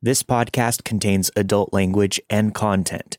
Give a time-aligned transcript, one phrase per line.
[0.00, 3.18] This podcast contains adult language and content.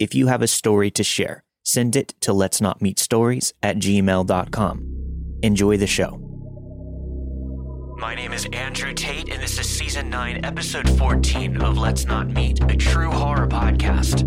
[0.00, 3.76] If you have a story to share, send it to let's not meet stories at
[3.76, 5.38] gmail.com.
[5.44, 6.20] Enjoy the show.
[7.98, 12.26] My name is Andrew Tate, and this is season 9, episode 14 of Let's Not
[12.26, 14.24] Meet, a true horror podcast.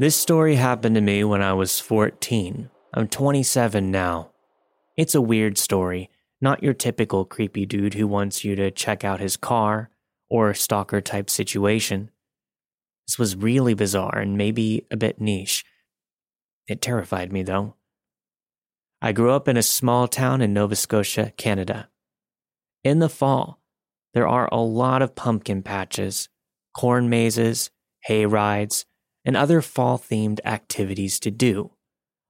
[0.00, 2.70] This story happened to me when I was 14.
[2.94, 4.30] I'm 27 now.
[4.96, 6.08] It's a weird story,
[6.40, 9.90] not your typical creepy dude who wants you to check out his car
[10.30, 12.12] or stalker type situation.
[13.08, 15.64] This was really bizarre and maybe a bit niche.
[16.68, 17.74] It terrified me though.
[19.02, 21.88] I grew up in a small town in Nova Scotia, Canada.
[22.84, 23.60] In the fall,
[24.14, 26.28] there are a lot of pumpkin patches,
[26.72, 27.70] corn mazes,
[28.04, 28.84] hay rides,
[29.28, 31.70] and other fall themed activities to do.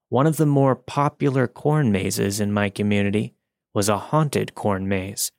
[0.09, 3.37] One of the more popular corn mazes in my community
[3.73, 5.31] was a haunted corn maze.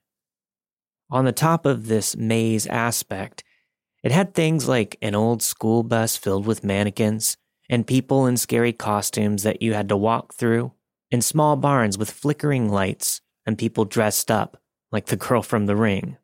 [1.11, 3.43] On the top of this maze aspect,
[4.03, 7.35] it had things like an old school bus filled with mannequins
[7.69, 10.71] and people in scary costumes that you had to walk through,
[11.11, 14.61] and small barns with flickering lights and people dressed up
[14.93, 16.15] like the girl from the ring.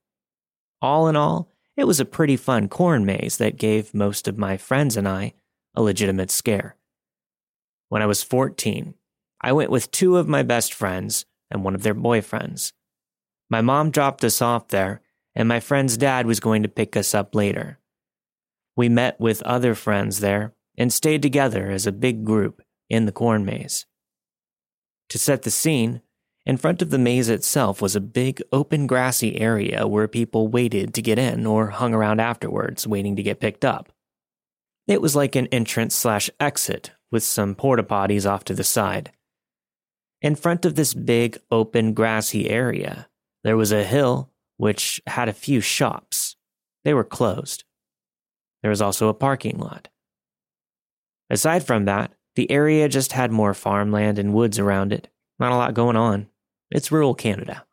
[0.82, 4.58] All in all, it was a pretty fun corn maze that gave most of my
[4.58, 5.34] friends and I
[5.76, 6.78] a legitimate scare.
[7.90, 8.96] When I was 14,
[9.42, 12.72] I went with two of my best friends and one of their boyfriends.
[13.50, 15.02] My mom dropped us off there,
[15.36, 17.80] and my friend's dad was going to pick us up later.
[18.76, 23.12] We met with other friends there and stayed together as a big group in the
[23.12, 23.86] corn maze.
[25.10, 26.02] To set the scene,
[26.46, 30.94] in front of the maze itself was a big open grassy area where people waited
[30.94, 33.92] to get in or hung around afterwards waiting to get picked up.
[34.88, 39.12] It was like an entrance slash exit with some porta potties off to the side.
[40.22, 43.08] In front of this big open grassy area,
[43.44, 46.36] there was a hill which had a few shops.
[46.84, 47.64] They were closed.
[48.62, 49.90] There was also a parking lot.
[51.30, 55.10] Aside from that, the area just had more farmland and woods around it.
[55.40, 56.28] Not a lot going on.
[56.76, 57.66] It's rural Canada.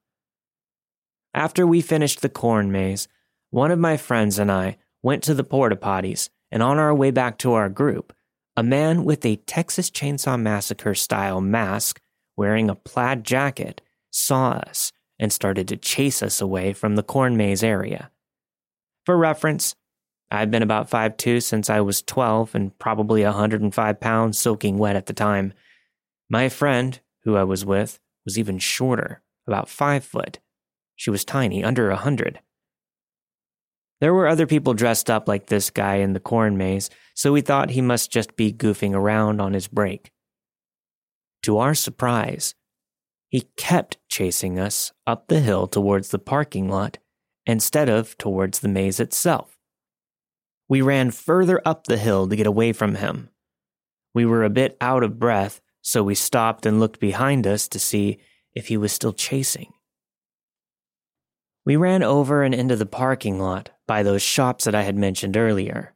[1.34, 3.08] After we finished the corn maze,
[3.50, 7.10] one of my friends and I went to the porta potties, and on our way
[7.10, 8.12] back to our group,
[8.56, 12.00] a man with a Texas Chainsaw Massacre style mask
[12.36, 13.80] wearing a plaid jacket
[14.12, 18.08] saw us and started to chase us away from the corn maze area.
[19.04, 19.74] For reference,
[20.30, 25.06] I've been about 5'2 since I was 12 and probably 105 pounds soaking wet at
[25.06, 25.54] the time.
[26.30, 30.38] My friend, who I was with, was even shorter, about 5 foot.
[30.96, 32.40] She was tiny, under a 100.
[34.00, 37.40] There were other people dressed up like this guy in the corn maze, so we
[37.40, 40.10] thought he must just be goofing around on his break.
[41.44, 42.54] To our surprise,
[43.28, 46.98] he kept chasing us up the hill towards the parking lot
[47.46, 49.56] instead of towards the maze itself.
[50.68, 53.30] We ran further up the hill to get away from him.
[54.14, 57.78] We were a bit out of breath, so we stopped and looked behind us to
[57.78, 58.18] see
[58.54, 59.72] if he was still chasing.
[61.64, 65.36] We ran over and into the parking lot by those shops that I had mentioned
[65.36, 65.94] earlier.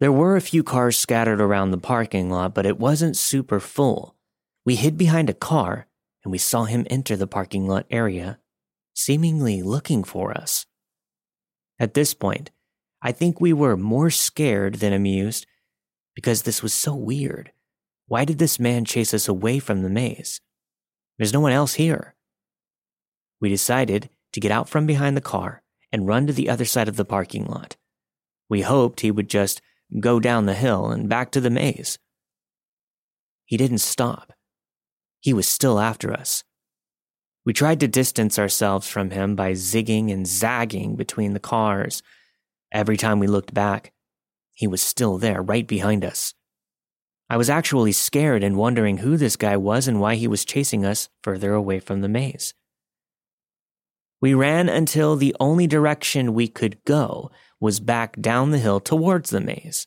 [0.00, 4.16] There were a few cars scattered around the parking lot, but it wasn't super full.
[4.64, 5.86] We hid behind a car
[6.24, 8.38] and we saw him enter the parking lot area,
[8.94, 10.66] seemingly looking for us.
[11.78, 12.50] At this point,
[13.02, 15.46] I think we were more scared than amused
[16.14, 17.52] because this was so weird.
[18.06, 20.40] Why did this man chase us away from the maze?
[21.18, 22.14] There's no one else here.
[23.40, 26.88] We decided to get out from behind the car and run to the other side
[26.88, 27.76] of the parking lot.
[28.48, 29.62] We hoped he would just
[30.00, 31.98] go down the hill and back to the maze.
[33.44, 34.32] He didn't stop.
[35.20, 36.44] He was still after us.
[37.44, 42.02] We tried to distance ourselves from him by zigging and zagging between the cars.
[42.72, 43.92] Every time we looked back,
[44.52, 46.34] he was still there, right behind us.
[47.28, 50.84] I was actually scared and wondering who this guy was and why he was chasing
[50.84, 52.54] us further away from the maze.
[54.20, 57.30] We ran until the only direction we could go
[57.60, 59.86] was back down the hill towards the maze.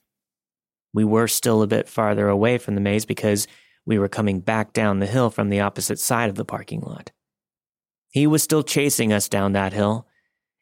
[0.94, 3.48] We were still a bit farther away from the maze because
[3.86, 7.12] we were coming back down the hill from the opposite side of the parking lot.
[8.10, 10.08] He was still chasing us down that hill,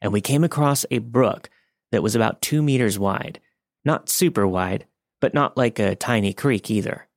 [0.01, 1.49] and we came across a brook
[1.91, 3.39] that was about two meters wide.
[3.83, 4.85] Not super wide,
[5.25, 7.07] but not like a tiny creek either.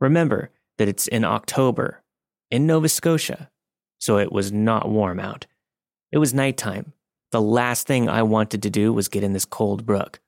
[0.00, 2.02] Remember that it's in October
[2.50, 3.48] in Nova Scotia,
[4.00, 5.46] so it was not warm out.
[6.10, 6.94] It was nighttime.
[7.30, 10.18] The last thing I wanted to do was get in this cold brook.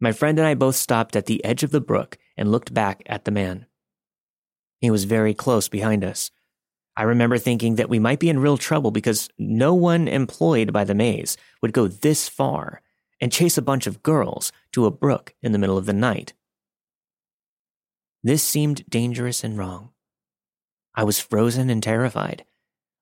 [0.00, 3.02] My friend and I both stopped at the edge of the brook and looked back
[3.04, 3.66] at the man.
[4.80, 6.30] He was very close behind us.
[6.96, 10.84] I remember thinking that we might be in real trouble because no one employed by
[10.84, 12.80] the maze would go this far
[13.20, 16.34] and chase a bunch of girls to a brook in the middle of the night.
[18.22, 19.90] This seemed dangerous and wrong.
[20.94, 22.44] I was frozen and terrified.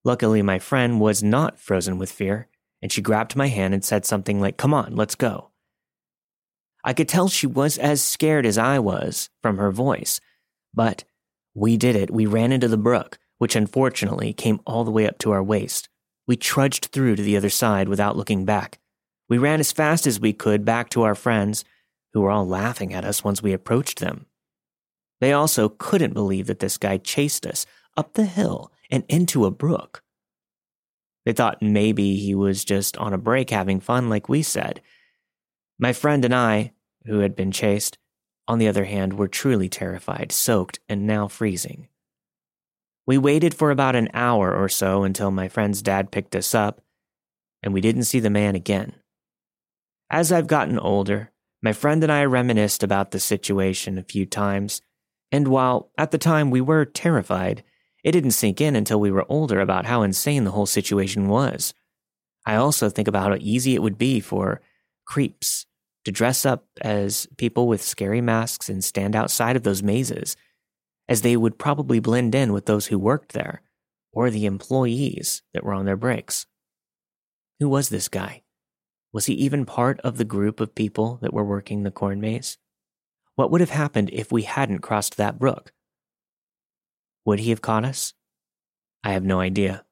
[0.04, 2.48] Luckily, my friend was not frozen with fear,
[2.80, 5.50] and she grabbed my hand and said something like, Come on, let's go.
[6.84, 10.20] I could tell she was as scared as I was from her voice,
[10.72, 11.04] but
[11.54, 12.10] we did it.
[12.10, 15.88] We ran into the brook, which unfortunately came all the way up to our waist.
[16.26, 18.78] We trudged through to the other side without looking back.
[19.28, 21.64] We ran as fast as we could back to our friends,
[22.12, 24.26] who were all laughing at us once we approached them.
[25.20, 27.66] They also couldn't believe that this guy chased us
[27.96, 30.02] up the hill and into a brook.
[31.26, 34.80] They thought maybe he was just on a break having fun, like we said.
[35.78, 36.72] My friend and I,
[37.04, 37.98] who had been chased,
[38.46, 41.88] on the other hand, were truly terrified, soaked, and now freezing.
[43.06, 46.80] We waited for about an hour or so until my friend's dad picked us up,
[47.62, 48.94] and we didn't see the man again.
[50.10, 54.80] As I've gotten older, my friend and I reminisced about the situation a few times,
[55.30, 57.62] and while at the time we were terrified,
[58.02, 61.74] it didn't sink in until we were older about how insane the whole situation was.
[62.46, 64.62] I also think about how easy it would be for
[65.04, 65.66] creeps
[66.06, 70.36] to dress up as people with scary masks and stand outside of those mazes,
[71.06, 73.60] as they would probably blend in with those who worked there
[74.12, 76.46] or the employees that were on their breaks.
[77.60, 78.42] Who was this guy?
[79.18, 82.56] Was he even part of the group of people that were working the corn maze?
[83.34, 85.72] What would have happened if we hadn't crossed that brook?
[87.24, 88.14] Would he have caught us?
[89.02, 89.84] I have no idea.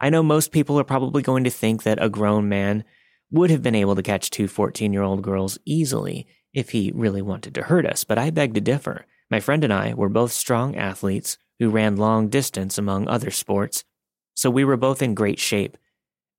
[0.00, 2.84] I know most people are probably going to think that a grown man
[3.30, 7.20] would have been able to catch two 14 year old girls easily if he really
[7.20, 9.04] wanted to hurt us, but I beg to differ.
[9.30, 13.84] My friend and I were both strong athletes who ran long distance among other sports,
[14.32, 15.76] so we were both in great shape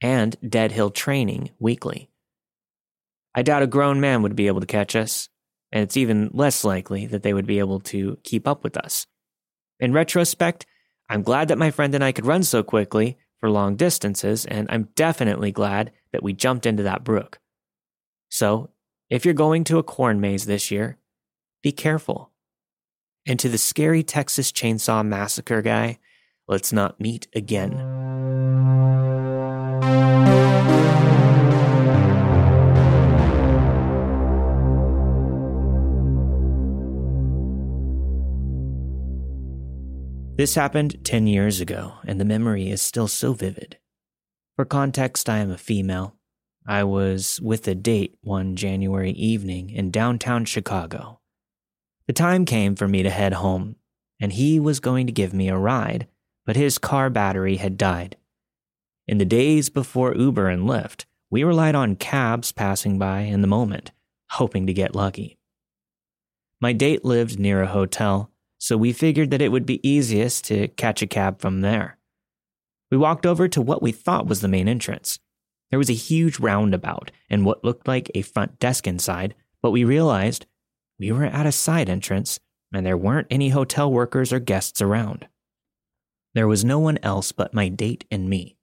[0.03, 2.09] and dead hill training weekly.
[3.33, 5.29] I doubt a grown man would be able to catch us,
[5.71, 9.07] and it's even less likely that they would be able to keep up with us.
[9.79, 10.67] In retrospect,
[11.09, 14.67] I'm glad that my friend and I could run so quickly for long distances, and
[14.69, 17.39] I'm definitely glad that we jumped into that brook.
[18.29, 18.69] So,
[19.09, 20.97] if you're going to a corn maze this year,
[21.61, 22.31] be careful.
[23.25, 25.99] And to the scary Texas Chainsaw Massacre guy,
[26.47, 28.02] let's not meet again.
[40.35, 43.77] This happened 10 years ago, and the memory is still so vivid.
[44.55, 46.15] For context, I am a female.
[46.65, 51.19] I was with a date one January evening in downtown Chicago.
[52.07, 53.75] The time came for me to head home,
[54.19, 56.07] and he was going to give me a ride,
[56.47, 58.17] but his car battery had died.
[59.07, 63.47] In the days before Uber and Lyft, we relied on cabs passing by in the
[63.47, 63.91] moment,
[64.31, 65.37] hoping to get lucky.
[66.59, 68.31] My date lived near a hotel,
[68.63, 71.97] so we figured that it would be easiest to catch a cab from there.
[72.89, 75.19] We walked over to what we thought was the main entrance.
[75.69, 79.83] There was a huge roundabout and what looked like a front desk inside, but we
[79.83, 80.45] realized
[80.97, 82.39] we were at a side entrance
[82.73, 85.27] and there weren't any hotel workers or guests around.
[86.33, 88.55] There was no one else but my date and me.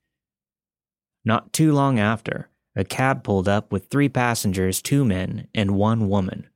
[1.27, 6.09] Not too long after, a cab pulled up with three passengers, two men, and one
[6.09, 6.49] woman.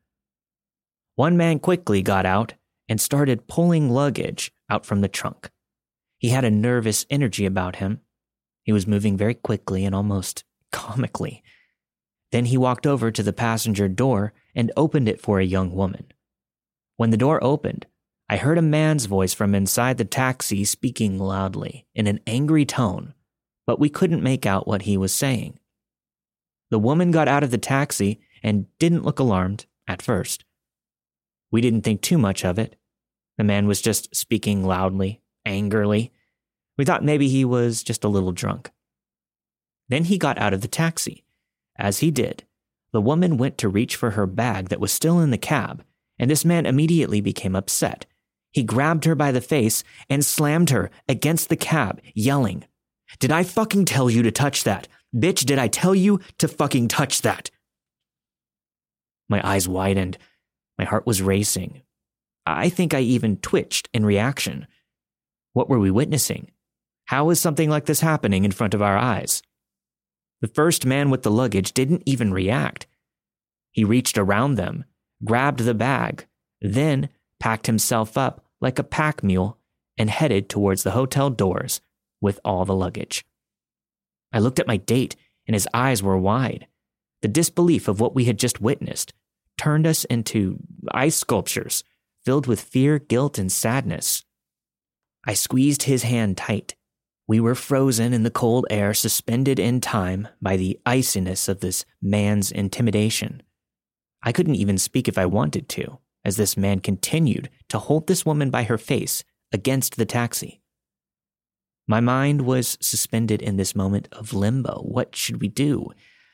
[1.16, 2.54] One man quickly got out
[2.88, 5.50] and started pulling luggage out from the trunk.
[6.18, 8.00] He had a nervous energy about him.
[8.62, 11.42] He was moving very quickly and almost comically.
[12.32, 16.06] Then he walked over to the passenger door and opened it for a young woman.
[16.96, 17.86] When the door opened,
[18.28, 23.14] I heard a man's voice from inside the taxi speaking loudly in an angry tone,
[23.66, 25.58] but we couldn't make out what he was saying.
[26.70, 30.44] The woman got out of the taxi and didn't look alarmed at first.
[31.54, 32.74] We didn't think too much of it.
[33.38, 36.12] The man was just speaking loudly, angrily.
[36.76, 38.72] We thought maybe he was just a little drunk.
[39.88, 41.24] Then he got out of the taxi.
[41.76, 42.42] As he did,
[42.92, 45.84] the woman went to reach for her bag that was still in the cab,
[46.18, 48.04] and this man immediately became upset.
[48.50, 52.64] He grabbed her by the face and slammed her against the cab, yelling,
[53.20, 54.88] Did I fucking tell you to touch that?
[55.14, 57.52] Bitch, did I tell you to fucking touch that?
[59.28, 60.18] My eyes widened.
[60.78, 61.82] My heart was racing.
[62.46, 64.66] I think I even twitched in reaction.
[65.52, 66.50] What were we witnessing?
[67.06, 69.42] How is something like this happening in front of our eyes?
[70.40, 72.86] The first man with the luggage didn't even react.
[73.72, 74.84] He reached around them,
[75.24, 76.26] grabbed the bag,
[76.60, 77.08] then
[77.40, 79.58] packed himself up like a pack mule
[79.96, 81.80] and headed towards the hotel doors
[82.20, 83.24] with all the luggage.
[84.32, 85.16] I looked at my date
[85.46, 86.66] and his eyes were wide.
[87.22, 89.12] The disbelief of what we had just witnessed
[89.56, 90.58] turned us into
[90.92, 91.84] ice sculptures
[92.24, 94.24] filled with fear, guilt, and sadness.
[95.26, 96.74] I squeezed his hand tight.
[97.26, 101.84] We were frozen in the cold air, suspended in time by the iciness of this
[102.02, 103.42] man's intimidation.
[104.22, 108.26] I couldn't even speak if I wanted to, as this man continued to hold this
[108.26, 110.60] woman by her face against the taxi.
[111.86, 114.80] My mind was suspended in this moment of limbo.
[114.82, 115.90] What should we do?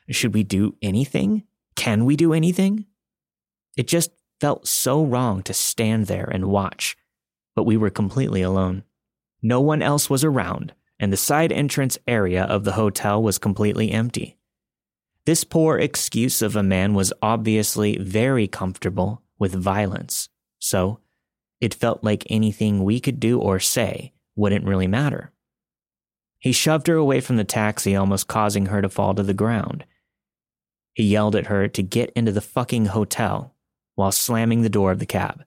[0.08, 1.44] Should we do anything?
[1.74, 2.86] Can we do anything?
[3.76, 4.10] It just
[4.40, 6.96] felt so wrong to stand there and watch,
[7.54, 8.84] but we were completely alone.
[9.42, 13.90] No one else was around, and the side entrance area of the hotel was completely
[13.90, 14.36] empty.
[15.26, 21.00] This poor excuse of a man was obviously very comfortable with violence, so
[21.60, 25.32] it felt like anything we could do or say wouldn't really matter.
[26.38, 29.84] He shoved her away from the taxi, almost causing her to fall to the ground.
[30.94, 33.54] He yelled at her to get into the fucking hotel
[34.00, 35.44] while slamming the door of the cab.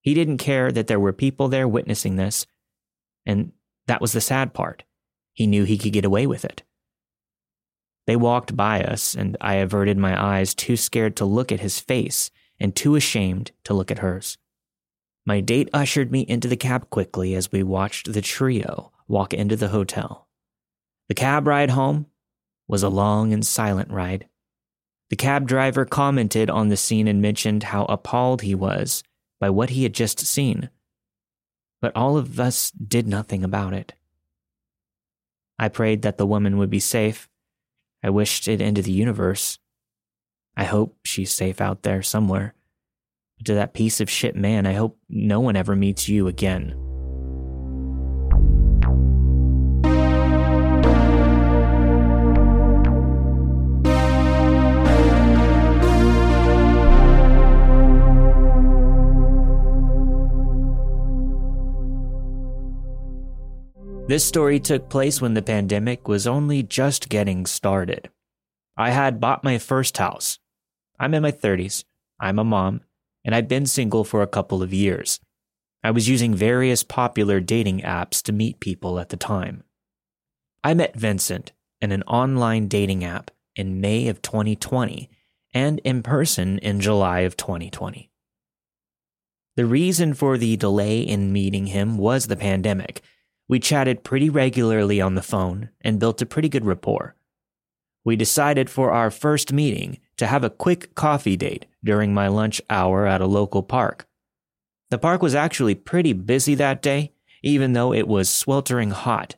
[0.00, 2.44] He didn't care that there were people there witnessing this,
[3.24, 3.52] and
[3.86, 4.82] that was the sad part.
[5.32, 6.64] He knew he could get away with it.
[8.08, 11.78] They walked by us, and I averted my eyes, too scared to look at his
[11.78, 14.38] face and too ashamed to look at hers.
[15.24, 19.54] My date ushered me into the cab quickly as we watched the trio walk into
[19.54, 20.26] the hotel.
[21.08, 22.06] The cab ride home
[22.66, 24.28] was a long and silent ride.
[25.10, 29.02] The cab driver commented on the scene and mentioned how appalled he was
[29.40, 30.70] by what he had just seen.
[31.80, 33.94] But all of us did nothing about it.
[35.58, 37.28] I prayed that the woman would be safe.
[38.02, 39.58] I wished it into the universe.
[40.56, 42.54] I hope she's safe out there somewhere.
[43.38, 46.87] But to that piece of shit man, I hope no one ever meets you again.
[64.08, 68.08] This story took place when the pandemic was only just getting started.
[68.74, 70.38] I had bought my first house.
[70.98, 71.84] I'm in my 30s.
[72.18, 72.80] I'm a mom,
[73.22, 75.20] and I'd been single for a couple of years.
[75.84, 79.62] I was using various popular dating apps to meet people at the time.
[80.64, 85.10] I met Vincent in an online dating app in May of 2020
[85.52, 88.10] and in person in July of 2020.
[89.56, 93.02] The reason for the delay in meeting him was the pandemic
[93.48, 97.14] we chatted pretty regularly on the phone and built a pretty good rapport.
[98.04, 102.60] We decided for our first meeting to have a quick coffee date during my lunch
[102.68, 104.06] hour at a local park.
[104.90, 107.12] The park was actually pretty busy that day,
[107.42, 109.36] even though it was sweltering hot.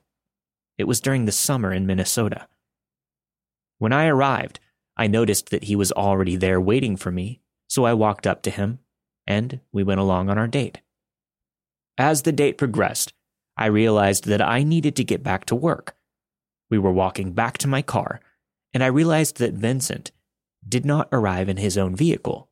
[0.78, 2.46] It was during the summer in Minnesota.
[3.78, 4.60] When I arrived,
[4.96, 8.50] I noticed that he was already there waiting for me, so I walked up to
[8.50, 8.80] him
[9.26, 10.80] and we went along on our date.
[11.96, 13.12] As the date progressed,
[13.60, 15.94] I realized that I needed to get back to work.
[16.70, 18.20] We were walking back to my car,
[18.72, 20.12] and I realized that Vincent
[20.66, 22.48] did not arrive in his own vehicle.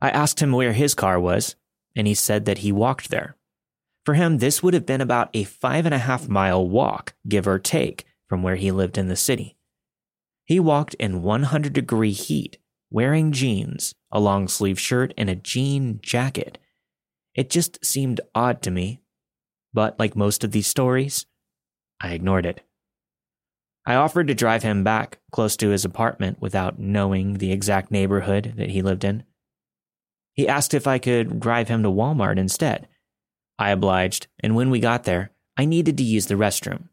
[0.00, 1.56] I asked him where his car was,
[1.96, 3.36] and he said that he walked there.
[4.04, 7.48] For him, this would have been about a five and a half mile walk, give
[7.48, 9.56] or take, from where he lived in the city.
[10.44, 15.98] He walked in 100 degree heat, wearing jeans, a long sleeve shirt, and a jean
[16.02, 16.58] jacket.
[17.34, 19.00] It just seemed odd to me
[19.74, 21.26] but like most of these stories,
[22.00, 22.62] I ignored it.
[23.84, 28.54] I offered to drive him back close to his apartment without knowing the exact neighborhood
[28.56, 29.24] that he lived in.
[30.32, 32.88] He asked if I could drive him to Walmart instead.
[33.58, 36.88] I obliged, and when we got there, I needed to use the restroom.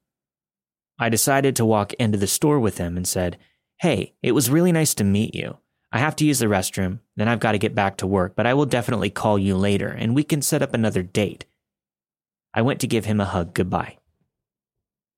[0.99, 3.37] I decided to walk into the store with him and said,
[3.79, 5.57] Hey, it was really nice to meet you.
[5.91, 8.45] I have to use the restroom, then I've got to get back to work, but
[8.45, 11.45] I will definitely call you later and we can set up another date.
[12.53, 13.97] I went to give him a hug goodbye.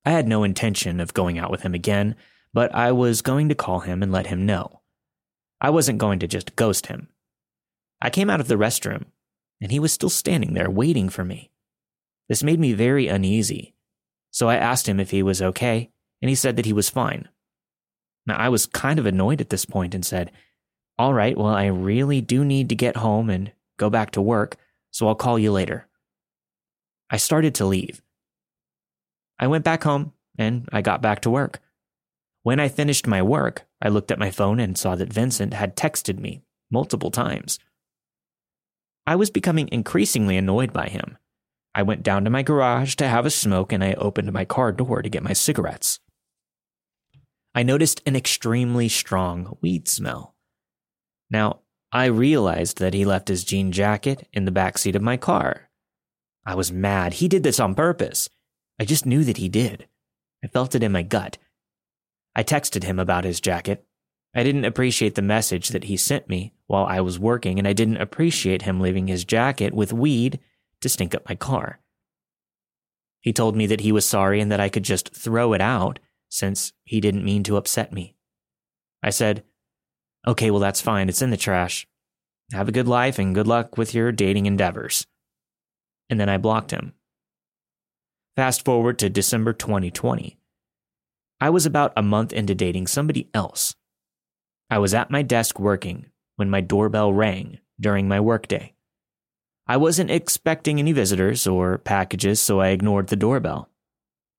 [0.04, 2.14] I had no intention of going out with him again,
[2.52, 4.80] but I was going to call him and let him know.
[5.60, 7.08] I wasn't going to just ghost him.
[8.00, 9.06] I came out of the restroom,
[9.60, 11.50] and he was still standing there waiting for me.
[12.28, 13.74] This made me very uneasy,
[14.30, 17.28] so I asked him if he was okay, and he said that he was fine.
[18.26, 20.30] Now, I was kind of annoyed at this point and said,
[20.98, 24.56] All right, well, I really do need to get home and go back to work,
[24.90, 25.86] so I'll call you later.
[27.14, 28.02] I started to leave.
[29.38, 31.60] I went back home and I got back to work.
[32.42, 35.76] When I finished my work, I looked at my phone and saw that Vincent had
[35.76, 36.42] texted me
[36.72, 37.60] multiple times.
[39.06, 41.16] I was becoming increasingly annoyed by him.
[41.72, 44.72] I went down to my garage to have a smoke and I opened my car
[44.72, 46.00] door to get my cigarettes.
[47.54, 50.34] I noticed an extremely strong weed smell.
[51.30, 51.60] Now,
[51.92, 55.70] I realized that he left his jean jacket in the back seat of my car.
[56.46, 57.14] I was mad.
[57.14, 58.28] He did this on purpose.
[58.78, 59.88] I just knew that he did.
[60.42, 61.38] I felt it in my gut.
[62.36, 63.86] I texted him about his jacket.
[64.34, 67.72] I didn't appreciate the message that he sent me while I was working, and I
[67.72, 70.40] didn't appreciate him leaving his jacket with weed
[70.80, 71.80] to stink up my car.
[73.20, 75.98] He told me that he was sorry and that I could just throw it out
[76.28, 78.16] since he didn't mean to upset me.
[79.02, 79.44] I said,
[80.26, 81.08] Okay, well, that's fine.
[81.08, 81.86] It's in the trash.
[82.52, 85.06] Have a good life and good luck with your dating endeavors.
[86.10, 86.92] And then I blocked him.
[88.36, 90.38] Fast forward to December 2020.
[91.40, 93.74] I was about a month into dating somebody else.
[94.70, 96.06] I was at my desk working
[96.36, 98.74] when my doorbell rang during my workday.
[99.66, 103.70] I wasn't expecting any visitors or packages, so I ignored the doorbell.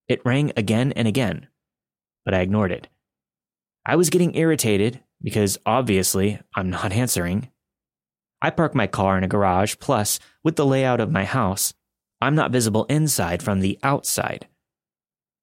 [0.07, 1.47] It rang again and again,
[2.25, 2.87] but I ignored it.
[3.85, 7.49] I was getting irritated because obviously I'm not answering.
[8.45, 11.73] I park my car in a garage, plus, with the layout of my house,
[12.21, 14.47] I'm not visible inside from the outside.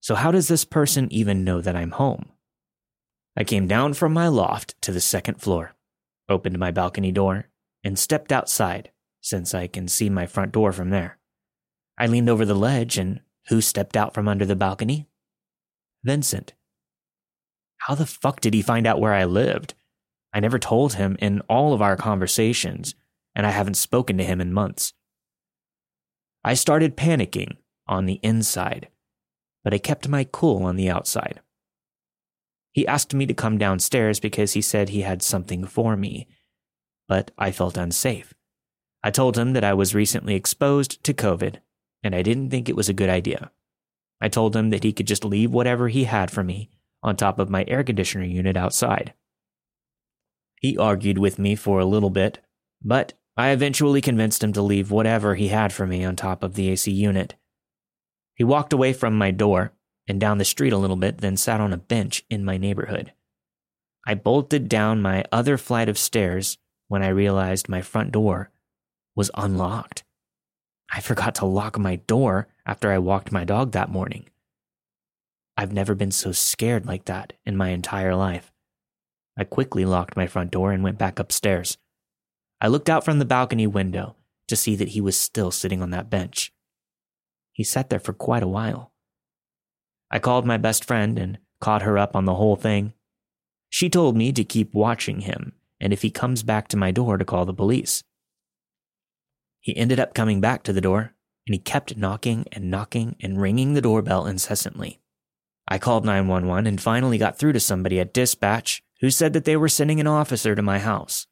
[0.00, 2.26] So, how does this person even know that I'm home?
[3.36, 5.74] I came down from my loft to the second floor,
[6.28, 7.48] opened my balcony door,
[7.82, 11.18] and stepped outside since I can see my front door from there.
[11.98, 13.18] I leaned over the ledge, and
[13.48, 15.08] who stepped out from under the balcony?
[16.04, 16.52] Vincent.
[17.78, 19.74] How the fuck did he find out where I lived?
[20.32, 22.94] I never told him in all of our conversations,
[23.34, 24.92] and I haven't spoken to him in months.
[26.44, 28.88] I started panicking on the inside,
[29.62, 31.40] but I kept my cool on the outside.
[32.72, 36.26] He asked me to come downstairs because he said he had something for me,
[37.06, 38.32] but I felt unsafe.
[39.04, 41.56] I told him that I was recently exposed to COVID
[42.02, 43.50] and I didn't think it was a good idea.
[44.20, 46.70] I told him that he could just leave whatever he had for me
[47.02, 49.12] on top of my air conditioner unit outside.
[50.62, 52.38] He argued with me for a little bit,
[52.82, 56.54] but I eventually convinced him to leave whatever he had for me on top of
[56.54, 57.34] the AC unit.
[58.36, 59.72] He walked away from my door
[60.06, 63.12] and down the street a little bit, then sat on a bench in my neighborhood.
[64.06, 68.50] I bolted down my other flight of stairs when I realized my front door
[69.16, 70.04] was unlocked.
[70.92, 74.28] I forgot to lock my door after I walked my dog that morning.
[75.56, 78.51] I've never been so scared like that in my entire life.
[79.36, 81.78] I quickly locked my front door and went back upstairs.
[82.60, 84.16] I looked out from the balcony window
[84.48, 86.52] to see that he was still sitting on that bench.
[87.52, 88.92] He sat there for quite a while.
[90.10, 92.92] I called my best friend and caught her up on the whole thing.
[93.70, 97.16] She told me to keep watching him, and if he comes back to my door,
[97.16, 98.04] to call the police.
[99.60, 101.14] He ended up coming back to the door,
[101.46, 105.00] and he kept knocking and knocking and ringing the doorbell incessantly.
[105.66, 109.56] I called 911 and finally got through to somebody at dispatch who said that they
[109.56, 111.26] were sending an officer to my house.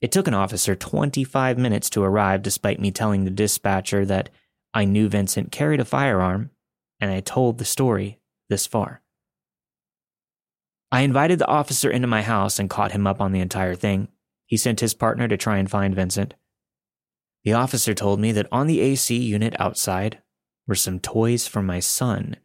[0.00, 4.30] It took an officer 25 minutes to arrive, despite me telling the dispatcher that
[4.72, 6.50] I knew Vincent carried a firearm,
[7.00, 9.02] and I told the story this far.
[10.92, 14.08] I invited the officer into my house and caught him up on the entire thing.
[14.46, 16.34] He sent his partner to try and find Vincent.
[17.42, 20.22] The officer told me that on the AC unit outside
[20.68, 22.36] were some toys for my son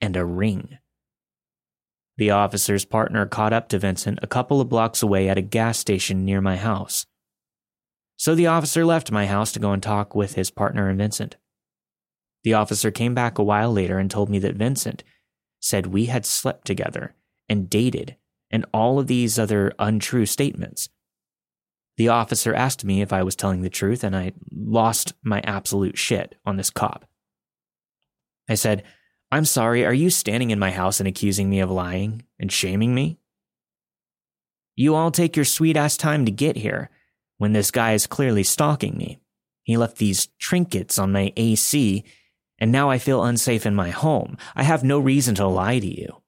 [0.00, 0.78] and a ring.
[2.18, 5.78] The officer's partner caught up to Vincent a couple of blocks away at a gas
[5.78, 7.06] station near my house.
[8.16, 11.36] So the officer left my house to go and talk with his partner and Vincent.
[12.44, 15.02] The officer came back a while later and told me that Vincent
[15.60, 17.14] said we had slept together
[17.48, 18.16] and dated
[18.50, 20.88] and all of these other untrue statements.
[21.96, 25.98] The officer asked me if I was telling the truth, and I lost my absolute
[25.98, 27.06] shit on this cop.
[28.48, 28.82] I said,
[29.32, 32.94] I'm sorry, are you standing in my house and accusing me of lying and shaming
[32.94, 33.18] me?
[34.76, 36.90] You all take your sweet ass time to get here
[37.38, 39.20] when this guy is clearly stalking me.
[39.62, 42.04] He left these trinkets on my AC,
[42.58, 44.36] and now I feel unsafe in my home.
[44.54, 46.20] I have no reason to lie to you.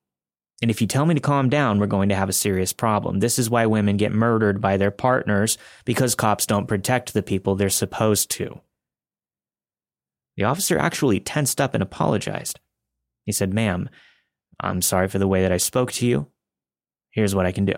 [0.62, 3.20] And if you tell me to calm down, we're going to have a serious problem.
[3.20, 7.54] This is why women get murdered by their partners because cops don't protect the people
[7.54, 8.62] they're supposed to.
[10.38, 12.60] The officer actually tensed up and apologized.
[13.24, 13.88] He said, Ma'am,
[14.60, 16.28] I'm sorry for the way that I spoke to you.
[17.10, 17.74] Here's what I can do.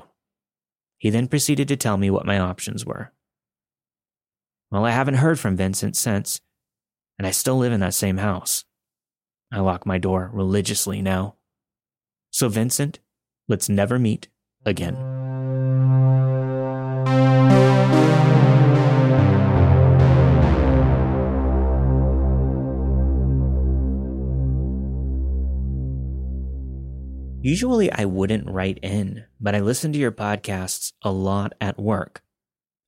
[0.98, 3.12] He then proceeded to tell me what my options were.
[4.70, 6.40] Well, I haven't heard from Vincent since,
[7.18, 8.64] and I still live in that same house.
[9.52, 11.36] I lock my door religiously now.
[12.30, 12.98] So, Vincent,
[13.48, 14.28] let's never meet
[14.64, 15.25] again.
[27.46, 32.24] Usually I wouldn't write in, but I listen to your podcasts a lot at work.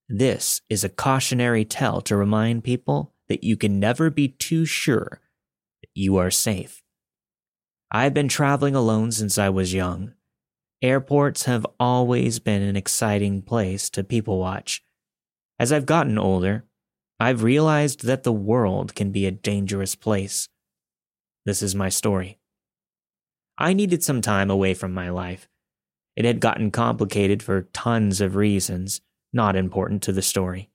[0.08, 5.20] This is a cautionary tale to remind people that you can never be too sure
[5.80, 6.82] that you are safe.
[7.92, 10.14] I've been traveling alone since I was young.
[10.82, 14.82] Airports have always been an exciting place to people watch.
[15.60, 16.64] As I've gotten older,
[17.20, 20.48] I've realized that the world can be a dangerous place.
[21.46, 22.40] This is my story.
[23.58, 25.48] I needed some time away from my life.
[26.14, 29.00] It had gotten complicated for tons of reasons,
[29.32, 30.70] not important to the story.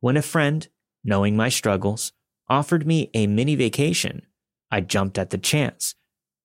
[0.00, 0.66] When a friend,
[1.04, 2.12] knowing my struggles,
[2.48, 4.22] offered me a mini vacation,
[4.70, 5.94] I jumped at the chance.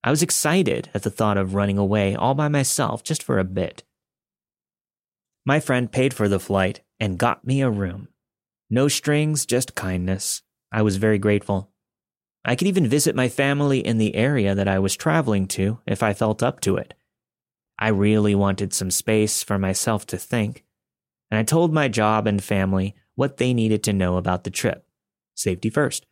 [0.04, 3.44] I was excited at the thought of running away all by myself just for a
[3.46, 3.84] bit.
[5.46, 8.10] My friend paid for the flight and got me a room.
[8.70, 10.42] No strings, just kindness.
[10.72, 11.71] I was very grateful.
[12.44, 16.02] I could even visit my family in the area that I was traveling to if
[16.02, 16.96] I felt up to it.
[17.78, 20.64] I really wanted some space for myself to think,
[21.30, 24.86] and I told my job and family what they needed to know about the trip.
[25.36, 26.06] Safety first.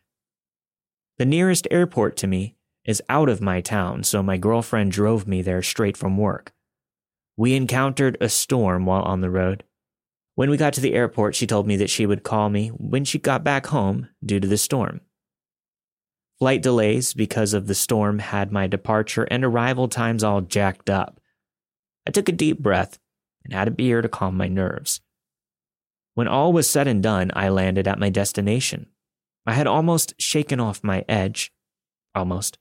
[1.18, 5.42] The nearest airport to me is out of my town, so my girlfriend drove me
[5.42, 6.52] there straight from work.
[7.36, 9.64] We encountered a storm while on the road.
[10.34, 13.04] When we got to the airport, she told me that she would call me when
[13.04, 15.00] she got back home due to the storm.
[16.40, 21.20] Flight delays because of the storm had my departure and arrival times all jacked up.
[22.08, 22.98] I took a deep breath
[23.44, 25.02] and had a beer to calm my nerves.
[26.14, 28.86] When all was said and done, I landed at my destination.
[29.46, 31.52] I had almost shaken off my edge.
[32.14, 32.56] Almost.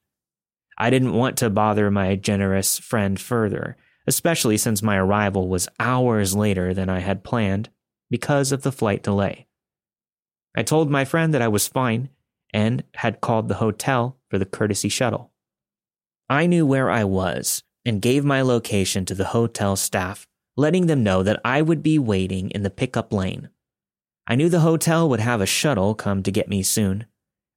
[0.78, 6.36] I didn't want to bother my generous friend further, especially since my arrival was hours
[6.36, 7.70] later than I had planned
[8.10, 9.48] because of the flight delay.
[10.54, 12.10] I told my friend that I was fine
[12.54, 15.32] and had called the hotel for the courtesy shuttle.
[16.30, 21.04] I knew where I was and gave my location to the hotel staff, letting them
[21.04, 23.50] know that I would be waiting in the pickup lane.
[24.28, 27.06] I knew the hotel would have a shuttle come to get me soon.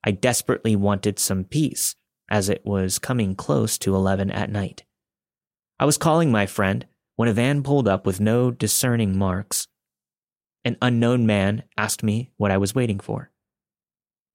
[0.05, 1.95] I desperately wanted some peace,
[2.31, 4.85] as it was coming close to 11 at night.
[5.79, 9.69] I was calling my friend when a van pulled up with no discerning marks.
[10.65, 13.32] An unknown man asked me what I was waiting for.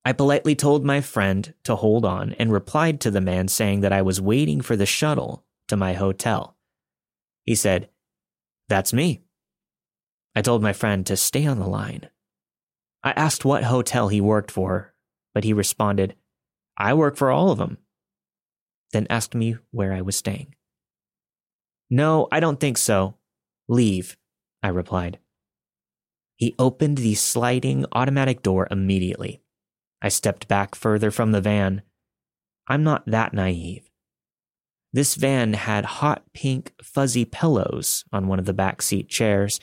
[0.07, 3.91] I politely told my friend to hold on and replied to the man saying that
[3.91, 6.55] I was waiting for the shuttle to my hotel.
[7.43, 7.89] He said,
[8.69, 9.23] That's me.
[10.33, 12.07] I told my friend to stay on the line.
[13.03, 14.93] I asked what hotel he worked for,
[15.33, 16.15] but he responded,
[16.77, 17.77] I work for all of them.
[18.93, 20.55] Then asked me where I was staying.
[21.89, 23.15] No, I don't think so.
[23.67, 24.15] Leave,
[24.63, 25.19] I replied.
[26.37, 29.41] He opened the sliding automatic door immediately.
[30.01, 31.81] I stepped back further from the van.
[32.67, 33.89] I'm not that naive.
[34.93, 39.59] This van had hot pink fuzzy pillows on one of the back seat chairs,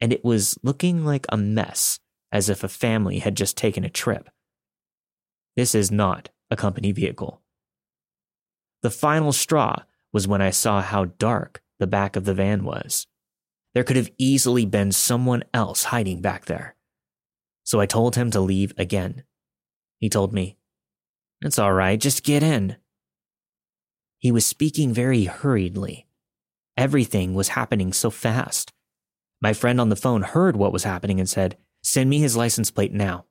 [0.00, 1.98] and it was looking like a mess,
[2.30, 4.28] as if a family had just taken a trip.
[5.56, 7.42] This is not a company vehicle.
[8.82, 13.06] The final straw was when I saw how dark the back of the van was.
[13.74, 16.76] There could have easily been someone else hiding back there.
[17.64, 19.22] So I told him to leave again.
[20.02, 20.56] He told me.
[21.42, 22.74] It's all right, just get in.
[24.18, 26.08] He was speaking very hurriedly.
[26.76, 28.72] Everything was happening so fast.
[29.40, 32.68] My friend on the phone heard what was happening and said, Send me his license
[32.68, 33.26] plate now.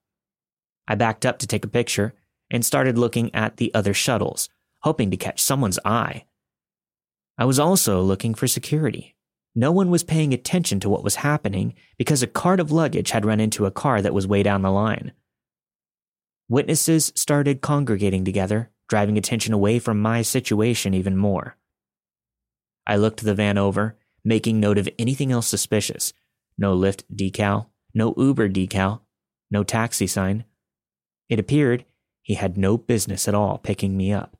[0.88, 2.14] I backed up to take a picture
[2.50, 4.48] and started looking at the other shuttles,
[4.80, 6.24] hoping to catch someone's eye.
[7.38, 9.18] I was also looking for security.
[9.54, 13.26] No one was paying attention to what was happening because a cart of luggage had
[13.26, 15.12] run into a car that was way down the line.
[16.52, 21.56] Witnesses started congregating together, driving attention away from my situation even more.
[22.86, 26.12] I looked the van over, making note of anything else suspicious.
[26.58, 29.00] No Lyft decal, no Uber decal,
[29.50, 30.44] no taxi sign.
[31.30, 31.86] It appeared
[32.22, 34.36] he had no business at all picking me up.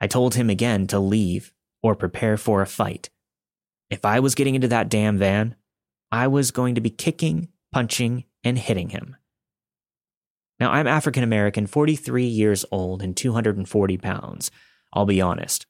[0.00, 3.08] I told him again to leave or prepare for a fight.
[3.88, 5.54] If I was getting into that damn van,
[6.10, 9.14] I was going to be kicking, punching, and hitting him.
[10.62, 14.52] Now, I'm African American, 43 years old, and 240 pounds.
[14.92, 15.66] I'll be honest.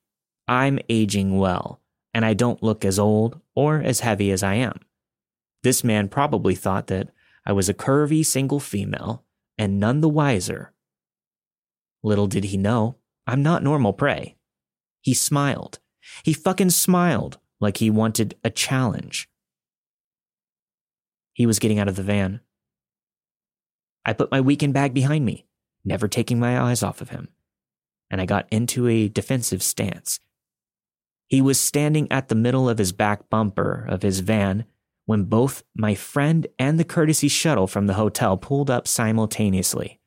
[0.47, 1.81] I'm aging well.
[2.13, 4.81] and I don't look as old or as heavy as I am.
[5.63, 7.09] This man probably thought that
[7.47, 9.25] I was a curvy single female
[9.57, 10.75] and none the wiser.
[12.03, 14.37] Little did he know, I'm not normal prey.
[15.01, 15.79] He smiled.
[16.23, 19.27] He fucking smiled like he wanted a challenge.
[21.33, 22.41] He was getting out of the van.
[24.05, 25.47] I put my weekend bag behind me,
[25.85, 27.29] never taking my eyes off of him,
[28.11, 30.19] and I got into a defensive stance.
[31.29, 34.65] He was standing at the middle of his back bumper of his van
[35.07, 40.01] when both my friend and the courtesy shuttle from the hotel pulled up simultaneously.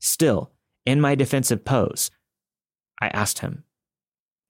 [0.00, 0.52] Still,
[0.86, 2.10] in my defensive pose,
[3.00, 3.64] I asked him,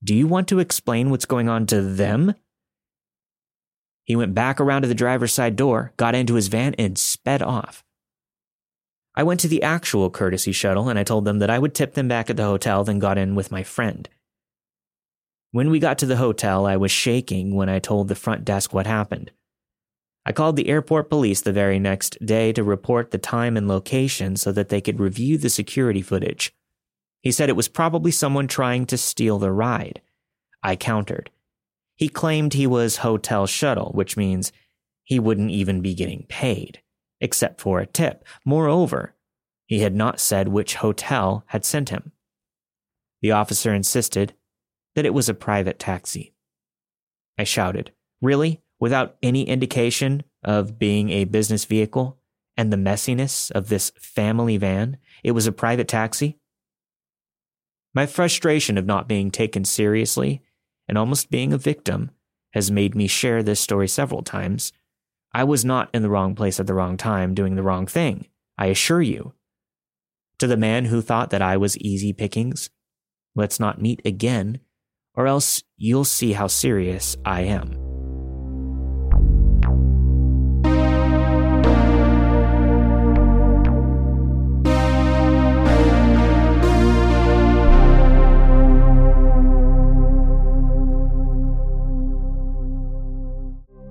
[0.03, 2.35] Do you want to explain what's going on to them?
[4.05, 7.43] He went back around to the driver's side door, got into his van, and sped
[7.43, 7.83] off.
[9.15, 11.95] I went to the actual courtesy shuttle and I told them that I would tip
[11.95, 14.09] them back at the hotel, then got in with my friend.
[15.53, 18.75] When we got to the hotel, I was shaking when I told the front desk
[18.75, 19.31] what happened.
[20.27, 24.37] I called the airport police the very next day to report the time and location
[24.37, 26.53] so that they could review the security footage.
[27.21, 30.01] He said it was probably someone trying to steal the ride.
[30.63, 31.31] I countered.
[31.95, 34.51] He claimed he was hotel shuttle, which means
[35.05, 36.81] he wouldn't even be getting paid,
[37.21, 38.25] except for a tip.
[38.45, 39.15] Moreover,
[39.67, 42.13] he had not said which hotel had sent him.
[43.23, 44.35] The officer insisted
[44.95, 46.35] that it was a private taxi.
[47.39, 48.63] I shouted, Really?
[48.81, 52.19] Without any indication of being a business vehicle
[52.57, 56.39] and the messiness of this family van, it was a private taxi?
[57.95, 60.43] My frustration of not being taken seriously
[60.89, 62.11] and almost being a victim
[62.53, 64.73] has made me share this story several times.
[65.35, 68.29] I was not in the wrong place at the wrong time doing the wrong thing,
[68.57, 69.35] I assure you.
[70.39, 72.71] To the man who thought that I was easy pickings,
[73.35, 74.61] let's not meet again,
[75.15, 77.84] or else you'll see how serious I am.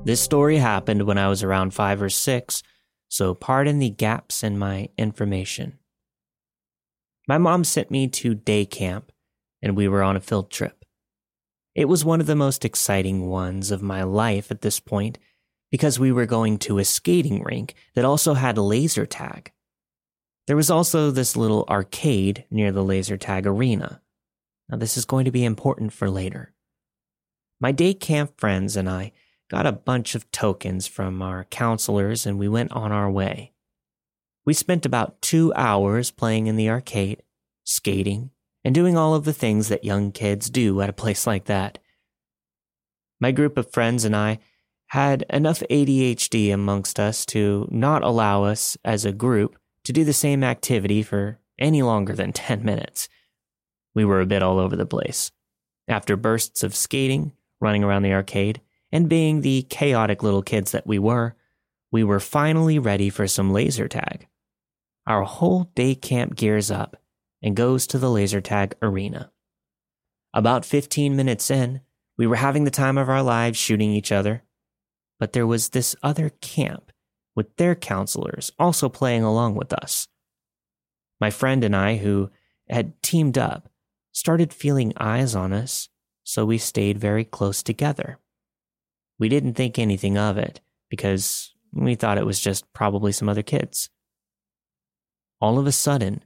[0.05, 2.61] This story happened when I was around five or six,
[3.07, 5.79] so pardon the gaps in my information.
[7.25, 9.13] My mom sent me to day camp,
[9.61, 10.83] and we were on a field trip.
[11.73, 15.19] It was one of the most exciting ones of my life at this point
[15.71, 19.53] because we were going to a skating rink that also had laser tag.
[20.47, 24.01] There was also this little arcade near the laser tag arena.
[24.67, 26.53] Now, this is going to be important for later.
[27.61, 29.13] My day camp friends and I
[29.53, 33.51] got a bunch of tokens from our counselors, and we went on our way.
[34.45, 37.21] We spent about two hours playing in the arcade,
[37.63, 38.31] skating,
[38.63, 41.77] and doing all of the things that young kids do at a place like that.
[43.19, 44.39] My group of friends and I
[44.87, 50.13] had enough ADHD amongst us to not allow us as a group to do the
[50.13, 53.07] same activity for any longer than 10 minutes.
[53.93, 55.31] We were a bit all over the place.
[55.87, 58.59] After bursts of skating, running around the arcade,
[58.93, 61.35] and being the chaotic little kids that we were,
[61.91, 64.27] we were finally ready for some laser tag.
[65.07, 67.01] Our whole day camp gears up
[67.41, 69.31] and goes to the laser tag arena.
[70.31, 71.81] About 15 minutes in,
[72.17, 74.43] we were having the time of our lives shooting each other,
[75.19, 76.91] but there was this other camp
[77.35, 80.07] with their counselors also playing along with us.
[81.19, 82.29] My friend and I, who
[82.69, 83.69] had teamed up,
[84.11, 85.89] started feeling eyes on us,
[86.23, 88.19] so we stayed very close together.
[89.19, 93.43] We didn't think anything of it because we thought it was just probably some other
[93.43, 93.89] kids.
[95.39, 96.23] All of a sudden,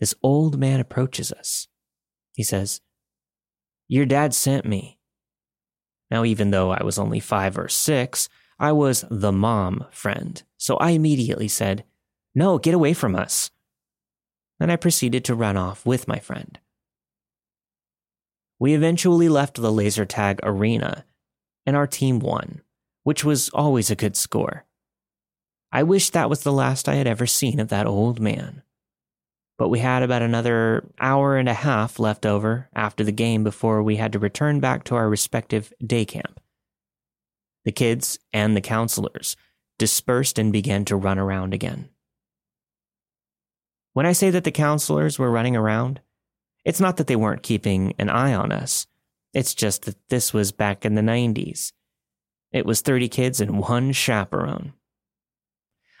[0.00, 1.68] this old man approaches us.
[2.34, 2.80] He says,
[3.88, 4.98] Your dad sent me.
[6.10, 10.76] Now, even though I was only five or six, I was the mom friend, so
[10.76, 11.84] I immediately said,
[12.34, 13.50] No, get away from us.
[14.58, 16.58] Then I proceeded to run off with my friend.
[18.58, 21.04] We eventually left the laser tag arena
[21.68, 22.62] and our team won,
[23.02, 24.64] which was always a good score.
[25.70, 28.62] I wish that was the last I had ever seen of that old man.
[29.58, 33.82] But we had about another hour and a half left over after the game before
[33.82, 36.40] we had to return back to our respective day camp.
[37.66, 39.36] The kids and the counselors
[39.78, 41.90] dispersed and began to run around again.
[43.92, 46.00] When I say that the counselors were running around,
[46.64, 48.86] it's not that they weren't keeping an eye on us.
[49.34, 51.72] It's just that this was back in the 90s.
[52.52, 54.72] It was 30 kids and one chaperone.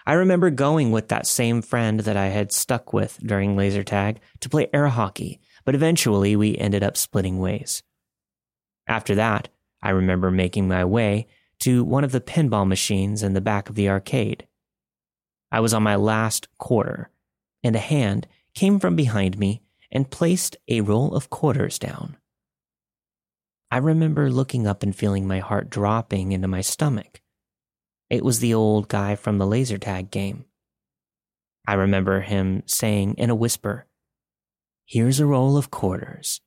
[0.06, 4.20] I remember going with that same friend that I had stuck with during laser tag
[4.40, 7.82] to play air hockey, but eventually we ended up splitting ways.
[8.86, 9.48] After that,
[9.82, 11.26] I remember making my way
[11.60, 14.46] to one of the pinball machines in the back of the arcade.
[15.52, 17.10] I was on my last quarter,
[17.62, 19.62] and a hand came from behind me
[19.92, 22.16] and placed a roll of quarters down.
[23.70, 27.20] I remember looking up and feeling my heart dropping into my stomach.
[28.08, 30.46] It was the old guy from the laser tag game.
[31.66, 33.86] I remember him saying in a whisper,
[34.86, 36.40] Here's a roll of quarters.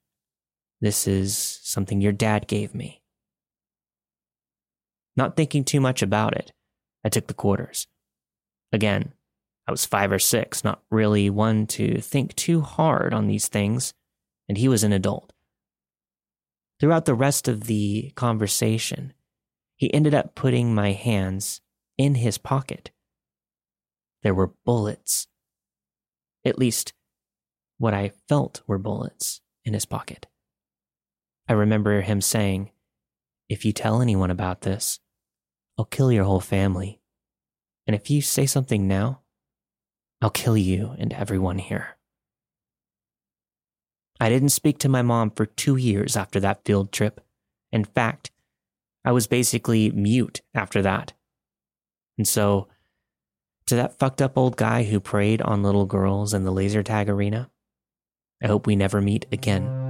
[0.79, 3.03] This is something your dad gave me.
[5.15, 6.51] Not thinking too much about it,
[7.05, 7.86] I took the quarters.
[8.71, 9.13] Again,
[9.67, 13.93] I was five or six, not really one to think too hard on these things,
[14.49, 15.34] and he was an adult.
[16.82, 19.13] Throughout the rest of the conversation,
[19.76, 21.62] he ended up putting my hands
[21.96, 22.89] in his pocket.
[24.24, 25.28] There were bullets.
[26.44, 26.94] At least,
[27.78, 30.26] what I felt were bullets in his pocket.
[31.48, 32.72] I remember him saying,
[33.48, 35.00] If you tell anyone about this,
[35.78, 37.00] I'll kill your whole family.
[37.86, 39.22] And if you say something now,
[40.20, 41.98] I'll kill you and everyone here.
[44.21, 47.21] I didn't speak to my mom for two years after that field trip.
[47.71, 48.29] In fact,
[49.03, 51.13] I was basically mute after that.
[52.19, 52.67] And so,
[53.65, 57.10] to that fucked up old guy who preyed on little girls in the laser tag
[57.10, 57.49] arena,
[58.43, 59.81] I hope we never meet again.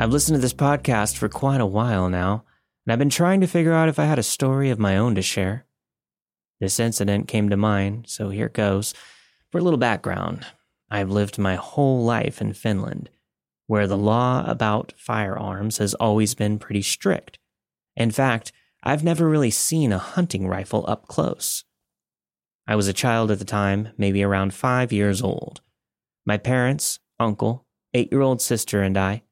[0.00, 2.44] I've listened to this podcast for quite a while now,
[2.86, 5.14] and I've been trying to figure out if I had a story of my own
[5.14, 5.66] to share.
[6.58, 8.94] This incident came to mind, so here goes.
[9.52, 10.46] For a little background,
[10.90, 13.10] I've lived my whole life in Finland,
[13.66, 17.38] where the law about firearms has always been pretty strict.
[17.94, 21.64] In fact, I've never really seen a hunting rifle up close.
[22.66, 25.60] I was a child at the time, maybe around five years old.
[26.24, 29.24] My parents, uncle, eight year old sister, and I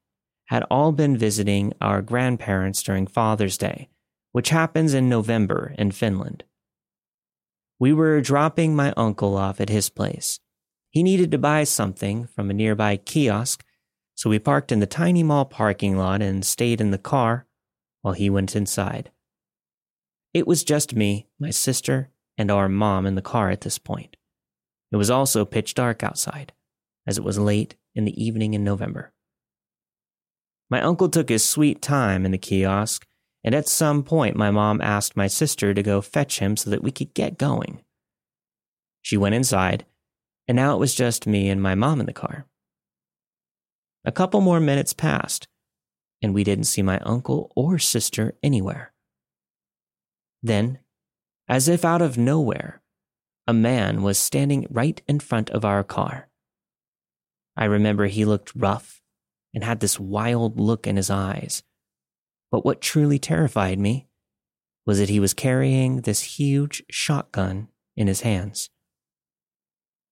[0.49, 3.87] had all been visiting our grandparents during Father's Day,
[4.31, 6.43] which happens in November in Finland.
[7.77, 10.39] We were dropping my uncle off at his place.
[10.89, 13.63] He needed to buy something from a nearby kiosk,
[14.15, 17.45] so we parked in the tiny mall parking lot and stayed in the car
[18.01, 19.11] while he went inside.
[20.33, 22.09] It was just me, my sister,
[22.39, 24.17] and our mom in the car at this point.
[24.91, 26.53] It was also pitch dark outside,
[27.05, 29.13] as it was late in the evening in November.
[30.69, 33.07] My uncle took his sweet time in the kiosk,
[33.43, 36.83] and at some point my mom asked my sister to go fetch him so that
[36.83, 37.83] we could get going.
[39.01, 39.85] She went inside,
[40.47, 42.45] and now it was just me and my mom in the car.
[44.05, 45.47] A couple more minutes passed,
[46.21, 48.93] and we didn't see my uncle or sister anywhere.
[50.43, 50.79] Then,
[51.47, 52.81] as if out of nowhere,
[53.47, 56.29] a man was standing right in front of our car.
[57.57, 58.98] I remember he looked rough
[59.53, 61.63] and had this wild look in his eyes.
[62.51, 64.07] But what truly terrified me
[64.85, 68.69] was that he was carrying this huge shotgun in his hands.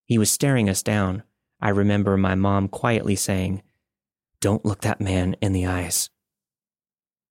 [0.06, 1.24] He was staring us down.
[1.60, 3.64] I remember my mom quietly saying,
[4.40, 6.10] Don't look that man in the eyes.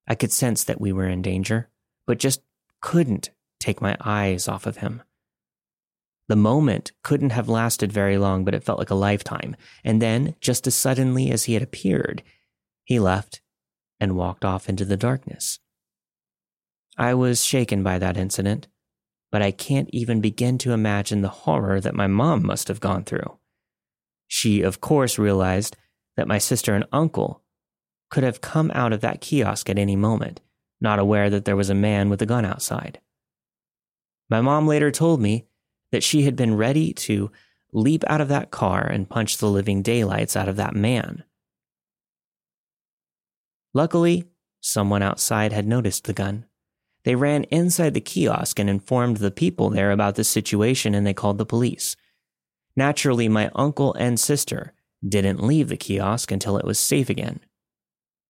[0.07, 1.69] I could sense that we were in danger,
[2.05, 2.41] but just
[2.81, 5.01] couldn't take my eyes off of him.
[6.27, 9.55] The moment couldn't have lasted very long, but it felt like a lifetime.
[9.83, 12.21] And then, just as suddenly as he had appeared,
[12.83, 13.41] he left
[13.99, 15.59] and walked off into the darkness.
[16.97, 18.67] I was shaken by that incident,
[19.31, 23.03] but I can't even begin to imagine the horror that my mom must have gone
[23.03, 23.37] through.
[24.27, 25.77] She, of course, realized
[26.15, 27.43] that my sister and uncle
[28.09, 30.41] could have come out of that kiosk at any moment,
[30.81, 32.99] not aware that there was a man with a gun outside.
[34.29, 35.45] My mom later told me
[35.91, 37.31] that she had been ready to
[37.73, 41.23] leap out of that car and punch the living daylights out of that man.
[43.73, 44.25] Luckily,
[44.59, 46.45] someone outside had noticed the gun.
[47.03, 51.13] They ran inside the kiosk and informed the people there about the situation and they
[51.13, 51.95] called the police.
[52.75, 54.73] Naturally, my uncle and sister
[55.07, 57.39] didn't leave the kiosk until it was safe again.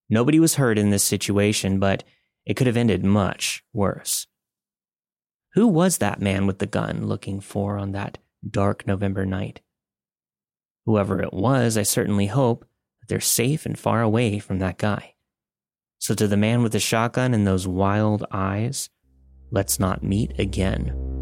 [0.10, 2.04] Nobody was hurt in this situation, but
[2.46, 4.28] it could have ended much worse.
[5.58, 9.62] Who was that man with the gun looking for on that dark November night?
[10.86, 12.64] Whoever it was, I certainly hope
[13.00, 15.16] that they're safe and far away from that guy.
[15.98, 18.92] So, to the man with the shotgun and those wild eyes,
[19.50, 21.17] let's not meet again.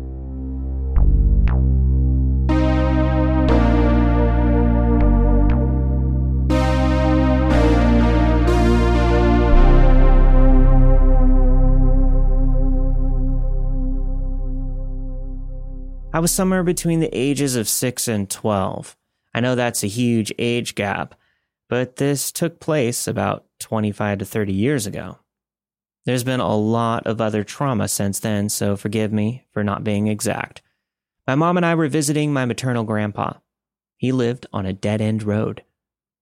[16.15, 18.95] I was somewhere between the ages of 6 and 12.
[19.33, 21.13] I know that's a huge age gap,
[21.67, 25.19] but this took place about 25 to 30 years ago.
[26.05, 30.07] There's been a lot of other trauma since then, so forgive me for not being
[30.07, 30.61] exact.
[31.27, 33.33] My mom and I were visiting my maternal grandpa.
[33.97, 35.65] He lived on a dead end road.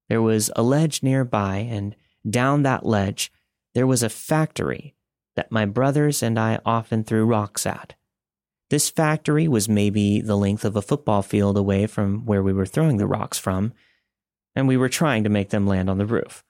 [0.10, 1.96] There was a ledge nearby, and
[2.28, 3.32] down that ledge,
[3.76, 4.96] there was a factory
[5.36, 7.94] that my brothers and I often threw rocks at.
[8.74, 12.66] This factory was maybe the length of a football field away from where we were
[12.66, 13.72] throwing the rocks from,
[14.56, 16.44] and we were trying to make them land on the roof.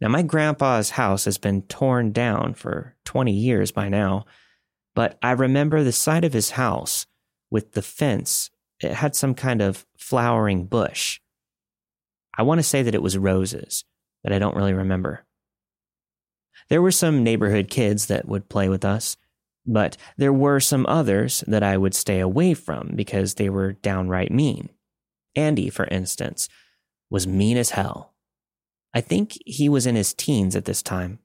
[0.00, 4.24] Now, my grandpa's house has been torn down for 20 years by now,
[4.96, 7.06] but I remember the side of his house
[7.52, 8.50] with the fence.
[8.80, 11.20] It had some kind of flowering bush.
[12.36, 13.84] I want to say that it was roses,
[14.24, 15.24] but I don't really remember.
[16.68, 19.16] There were some neighborhood kids that would play with us,
[19.66, 24.30] but there were some others that I would stay away from because they were downright
[24.30, 24.70] mean.
[25.34, 26.48] Andy, for instance,
[27.10, 28.14] was mean as hell.
[28.94, 31.18] I think he was in his teens at this time.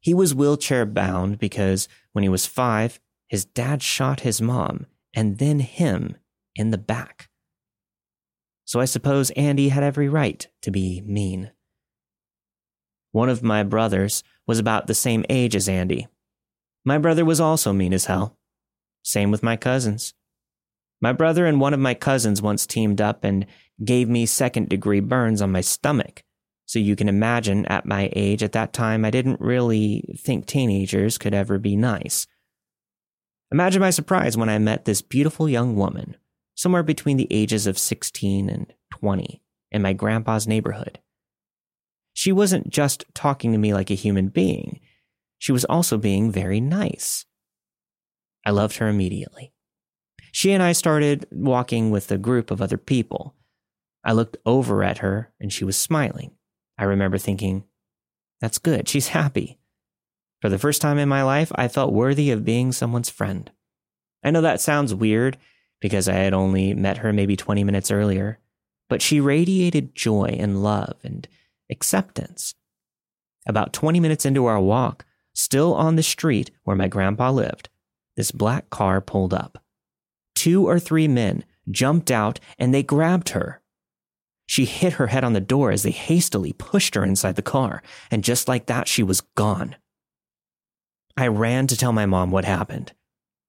[0.00, 5.38] He was wheelchair bound because when he was five, his dad shot his mom and
[5.38, 6.16] then him
[6.56, 7.28] in the back.
[8.64, 11.52] So I suppose Andy had every right to be mean.
[13.12, 16.08] One of my brothers was about the same age as Andy.
[16.84, 18.36] My brother was also mean as hell.
[19.02, 20.14] Same with my cousins.
[21.00, 23.46] My brother and one of my cousins once teamed up and
[23.84, 26.22] gave me second degree burns on my stomach
[26.66, 31.18] so you can imagine at my age at that time, I didn't really think teenagers
[31.18, 32.26] could ever be nice.
[33.52, 36.16] Imagine my surprise when I met this beautiful young woman,
[36.54, 41.00] somewhere between the ages of 16 and 20, in my grandpa's neighborhood.
[42.14, 44.80] She wasn't just talking to me like a human being,
[45.38, 47.26] she was also being very nice.
[48.44, 49.52] I loved her immediately.
[50.32, 53.34] She and I started walking with a group of other people.
[54.04, 56.32] I looked over at her and she was smiling.
[56.76, 57.64] I remember thinking,
[58.40, 58.88] that's good.
[58.88, 59.58] She's happy.
[60.42, 63.50] For the first time in my life, I felt worthy of being someone's friend.
[64.22, 65.38] I know that sounds weird
[65.80, 68.40] because I had only met her maybe 20 minutes earlier,
[68.88, 71.28] but she radiated joy and love and
[71.70, 72.54] acceptance.
[73.46, 75.04] About 20 minutes into our walk,
[75.34, 77.68] still on the street where my grandpa lived,
[78.16, 79.62] this black car pulled up.
[80.34, 83.60] Two or three men jumped out and they grabbed her.
[84.46, 87.82] She hit her head on the door as they hastily pushed her inside the car,
[88.10, 89.76] and just like that, she was gone.
[91.16, 92.92] I ran to tell my mom what happened.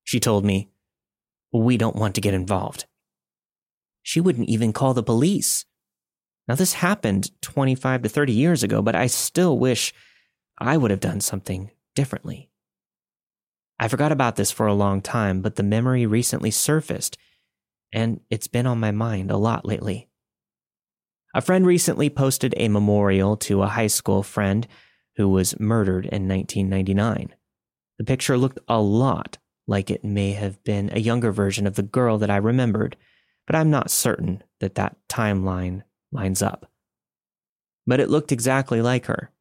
[0.03, 0.69] She told me,
[1.51, 2.85] We don't want to get involved.
[4.03, 5.65] She wouldn't even call the police.
[6.47, 9.93] Now, this happened 25 to 30 years ago, but I still wish
[10.59, 12.49] I would have done something differently.
[13.79, 17.17] I forgot about this for a long time, but the memory recently surfaced,
[17.91, 20.07] and it's been on my mind a lot lately.
[21.33, 24.65] A friend recently posted a memorial to a high school friend
[25.17, 27.35] who was murdered in 1999.
[27.97, 29.37] The picture looked a lot
[29.67, 32.95] like it may have been a younger version of the girl that I remembered,
[33.47, 36.71] but I'm not certain that that timeline lines up.
[37.85, 39.31] But it looked exactly like her.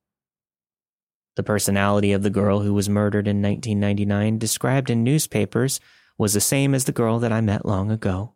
[1.37, 5.81] The personality of the girl who was murdered in 1999 described in newspapers
[6.17, 8.35] was the same as the girl that I met long ago.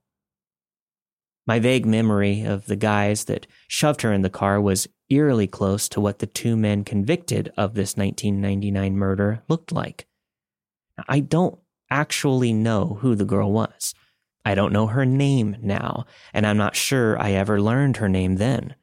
[1.47, 5.89] My vague memory of the guys that shoved her in the car was eerily close
[5.91, 10.07] to what the two men convicted of this 1999 murder looked like.
[11.09, 11.59] I don't
[11.91, 13.95] actually know who the girl was.
[14.45, 18.37] I don't know her name now, and I'm not sure I ever learned her name
[18.37, 18.75] then.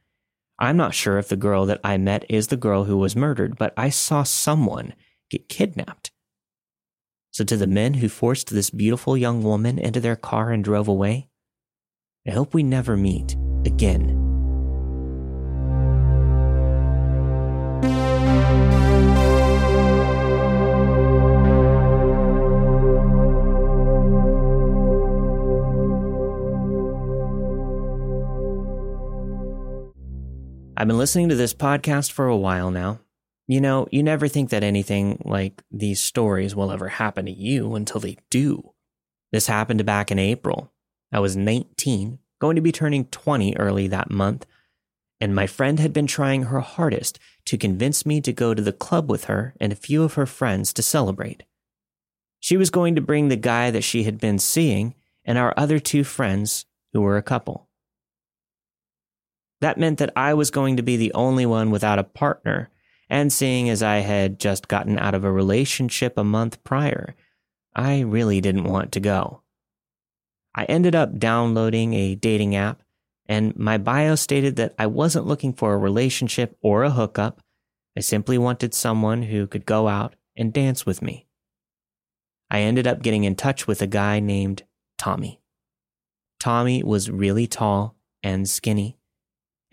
[0.58, 3.58] I'm not sure if the girl that I met is the girl who was murdered,
[3.58, 4.94] but I saw someone
[5.30, 6.12] get kidnapped.
[7.32, 10.88] So, to the men who forced this beautiful young woman into their car and drove
[10.88, 11.28] away,
[12.26, 13.36] I hope we never meet
[13.66, 14.15] again.
[30.78, 33.00] I've been listening to this podcast for a while now.
[33.48, 37.76] You know, you never think that anything like these stories will ever happen to you
[37.76, 38.74] until they do.
[39.32, 40.74] This happened back in April.
[41.14, 44.46] I was 19, going to be turning 20 early that month,
[45.22, 48.74] and my friend had been trying her hardest to convince me to go to the
[48.74, 51.44] club with her and a few of her friends to celebrate.
[52.42, 55.80] She was going to bring the guy that she had been seeing and our other
[55.80, 57.70] two friends, who were a couple.
[59.62, 62.70] That meant that I was going to be the only one without a partner,
[63.10, 67.16] and seeing as I had just gotten out of a relationship a month prior,
[67.76, 69.42] I really didn't want to go.
[70.56, 72.82] I ended up downloading a dating app,
[73.28, 77.42] and my bio stated that I wasn't looking for a relationship or a hookup.
[77.98, 81.28] I simply wanted someone who could go out and dance with me.
[82.50, 84.64] I ended up getting in touch with a guy named
[84.98, 85.42] Tommy.
[86.40, 88.98] Tommy was really tall and skinny,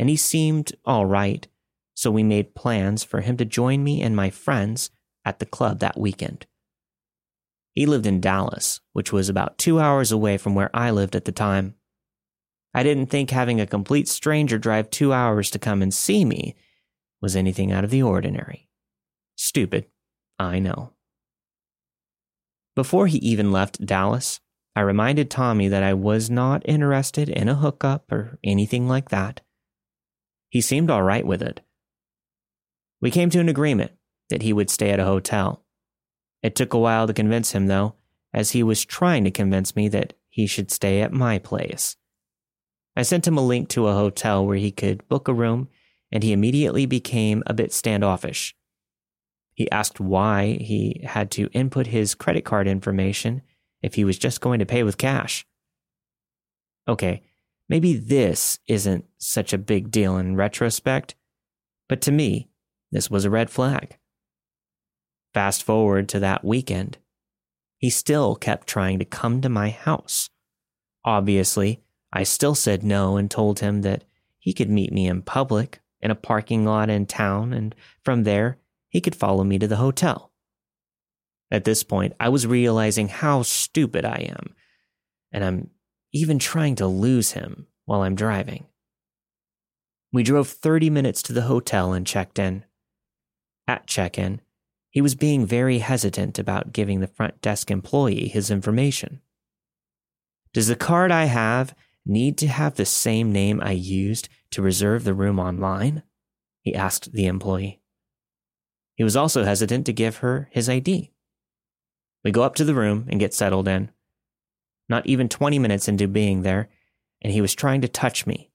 [0.02, 1.46] and he seemed all right,
[1.94, 4.90] so we made plans for him to join me and my friends
[5.24, 6.44] at the club that weekend.
[7.76, 11.24] He lived in Dallas, which was about two hours away from where I lived at
[11.24, 11.76] the time.
[12.74, 16.56] I didn't think having a complete stranger drive two hours to come and see me
[17.20, 18.68] was anything out of the ordinary.
[19.36, 19.86] Stupid,
[20.36, 20.94] I know.
[22.74, 24.40] Before he even left Dallas,
[24.74, 29.42] I reminded Tommy that I was not interested in a hookup or anything like that.
[30.52, 31.62] He seemed all right with it.
[33.00, 33.92] We came to an agreement
[34.28, 35.64] that he would stay at a hotel.
[36.42, 37.94] It took a while to convince him, though,
[38.34, 41.96] as he was trying to convince me that he should stay at my place.
[42.94, 45.70] I sent him a link to a hotel where he could book a room,
[46.10, 48.54] and he immediately became a bit standoffish.
[49.54, 53.40] He asked why he had to input his credit card information
[53.80, 55.46] if he was just going to pay with cash.
[56.86, 57.22] Okay,
[57.72, 61.14] maybe this isn't such a big deal in retrospect,
[61.88, 62.50] but to me,
[62.90, 63.96] this was a red flag.
[65.32, 66.98] Fast forward to that weekend.
[67.78, 70.28] He still kept trying to come to my house.
[71.02, 71.80] Obviously,
[72.12, 74.04] I still said no and told him that
[74.38, 78.58] he could meet me in public in a parking lot in town, and from there,
[78.90, 80.30] he could follow me to the hotel.
[81.50, 84.54] At this point, I was realizing how stupid I am,
[85.32, 85.70] and I'm
[86.12, 88.66] even trying to lose him while I'm driving.
[90.12, 92.64] We drove 30 minutes to the hotel and checked in.
[93.66, 94.40] At check in,
[94.90, 99.22] he was being very hesitant about giving the front desk employee his information.
[100.52, 105.04] Does the card I have need to have the same name I used to reserve
[105.04, 106.02] the room online?
[106.60, 107.80] He asked the employee.
[108.94, 111.10] He was also hesitant to give her his ID.
[112.22, 113.90] We go up to the room and get settled in.
[114.88, 116.68] Not even 20 minutes into being there,
[117.20, 118.50] and he was trying to touch me,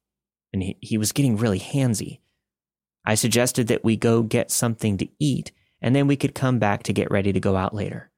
[0.54, 2.20] and he, he was getting really handsy.
[3.06, 5.52] I suggested that we go get something to eat
[5.82, 8.12] and then we could come back to get ready to go out later.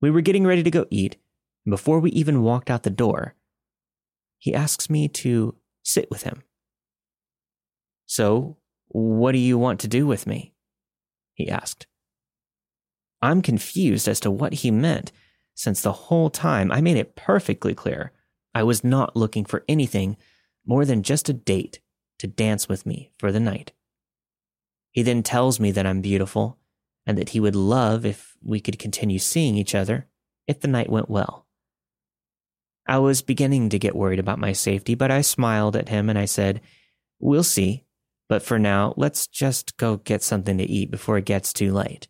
[0.00, 1.16] We were getting ready to go eat,
[1.64, 3.34] and before we even walked out the door,
[4.38, 6.42] he asks me to sit with him.
[8.06, 8.56] So,
[8.88, 10.54] what do you want to do with me?
[11.34, 11.86] He asked.
[13.20, 15.12] I'm confused as to what he meant,
[15.56, 18.12] since the whole time I made it perfectly clear
[18.54, 20.16] I was not looking for anything
[20.64, 21.80] more than just a date
[22.20, 23.72] to dance with me for the night.
[24.92, 26.58] He then tells me that I'm beautiful
[27.06, 30.06] and that he would love if we could continue seeing each other
[30.46, 31.46] if the night went well.
[32.86, 36.18] I was beginning to get worried about my safety, but I smiled at him and
[36.18, 36.60] I said,
[37.18, 37.84] We'll see,
[38.28, 42.08] but for now, let's just go get something to eat before it gets too late.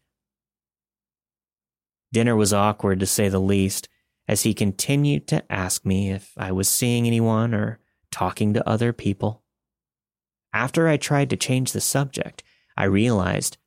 [2.12, 3.88] Dinner was awkward to say the least,
[4.28, 7.80] as he continued to ask me if I was seeing anyone or
[8.10, 9.42] talking to other people.
[10.52, 12.42] After I tried to change the subject,
[12.76, 13.58] I realized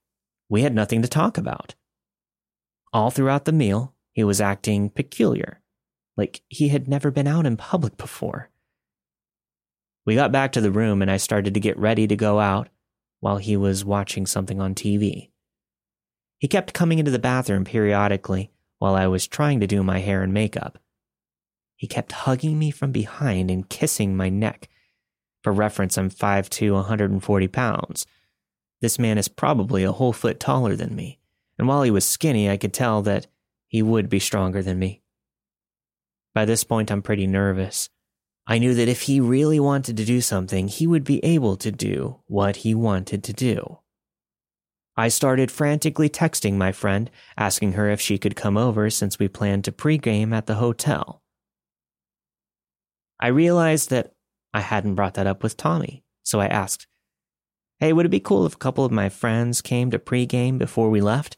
[0.49, 1.75] we had nothing to talk about.
[2.91, 5.61] All throughout the meal, he was acting peculiar,
[6.17, 8.49] like he had never been out in public before.
[10.05, 12.69] We got back to the room and I started to get ready to go out
[13.19, 15.29] while he was watching something on TV.
[16.39, 20.23] He kept coming into the bathroom periodically while I was trying to do my hair
[20.23, 20.79] and makeup.
[21.75, 24.69] He kept hugging me from behind and kissing my neck.
[25.43, 28.05] For reference, I'm 5'2, 140 pounds.
[28.81, 31.19] This man is probably a whole foot taller than me,
[31.57, 33.27] and while he was skinny, I could tell that
[33.67, 35.01] he would be stronger than me.
[36.33, 37.89] By this point, I'm pretty nervous.
[38.47, 41.71] I knew that if he really wanted to do something, he would be able to
[41.71, 43.79] do what he wanted to do.
[45.00, 49.30] I started frantically texting my friend, asking her if she could come over since we
[49.30, 51.24] planned to pregame at the hotel.
[53.18, 54.12] I realized that
[54.54, 56.86] I hadn't brought that up with Tommy, so I asked,
[57.80, 60.89] Hey, would it be cool if a couple of my friends came to pregame before
[60.89, 61.38] we left?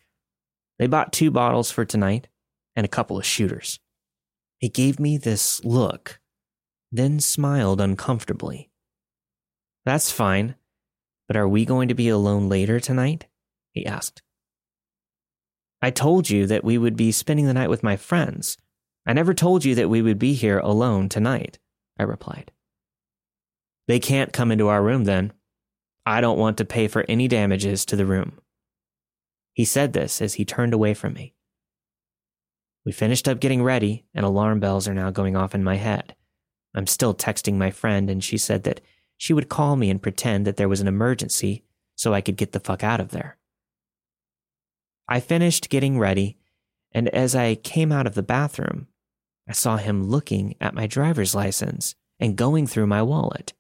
[0.80, 2.30] They bought two bottles for tonight
[2.76, 3.80] and a couple of shooters.
[4.58, 6.20] He gave me this look,
[6.92, 8.72] then smiled uncomfortably.
[9.86, 10.56] That's fine,
[11.28, 13.28] but are we going to be alone later tonight?
[13.72, 14.22] He asked.
[15.82, 18.58] I told you that we would be spending the night with my friends.
[19.06, 21.58] I never told you that we would be here alone tonight,
[21.98, 22.52] I replied.
[23.88, 25.34] They can't come into our room then,
[26.06, 28.40] I don't want to pay for any damages to the room.
[29.54, 31.36] He said this as he turned away from me.
[32.86, 36.16] We finished up getting ready, and alarm bells are now going off in my head.
[36.74, 38.82] I'm still texting my friend, and she said that
[39.18, 41.64] she would call me and pretend that there was an emergency
[41.96, 43.38] so I could get the fuck out of there.
[45.12, 46.38] I finished getting ready,
[46.94, 48.88] and as I came out of the bathroom,
[49.46, 53.52] I saw him looking at my driver's license and going through my wallet.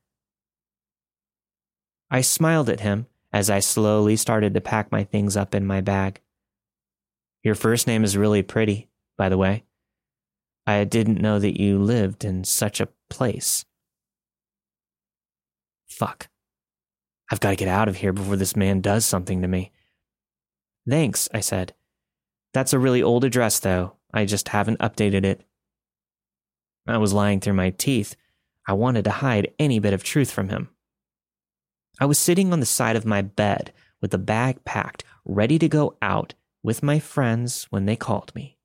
[2.10, 5.82] I smiled at him as I slowly started to pack my things up in my
[5.82, 6.22] bag.
[7.43, 8.88] Your first name is really pretty,
[9.18, 9.66] by the way.
[10.66, 13.66] I didn't know that you lived in such a place.
[15.86, 16.30] Fuck.
[17.30, 19.74] I've got to get out of here before this man does something to me.
[20.89, 21.73] Thanks, I said.
[22.53, 23.95] That's a really old address, though.
[24.13, 25.45] I just haven't updated it.
[26.88, 28.15] I was lying through my teeth.
[28.67, 30.69] I wanted to hide any bit of truth from him.
[31.99, 35.69] I was sitting on the side of my bed with the bag packed, ready to
[35.69, 38.57] go out with my friends when they called me.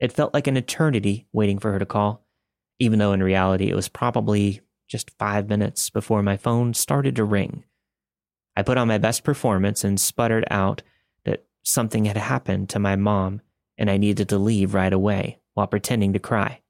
[0.00, 2.24] It felt like an eternity waiting for her to call,
[2.78, 7.24] even though in reality it was probably just five minutes before my phone started to
[7.24, 7.64] ring.
[8.58, 10.82] I put on my best performance and sputtered out
[11.24, 13.40] that something had happened to my mom
[13.78, 16.62] and I needed to leave right away while pretending to cry.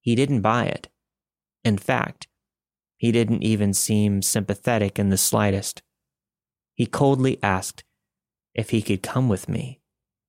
[0.00, 0.88] He didn't buy it.
[1.62, 2.26] In fact,
[2.96, 5.80] he didn't even seem sympathetic in the slightest.
[6.74, 7.84] He coldly asked
[8.52, 9.80] if he could come with me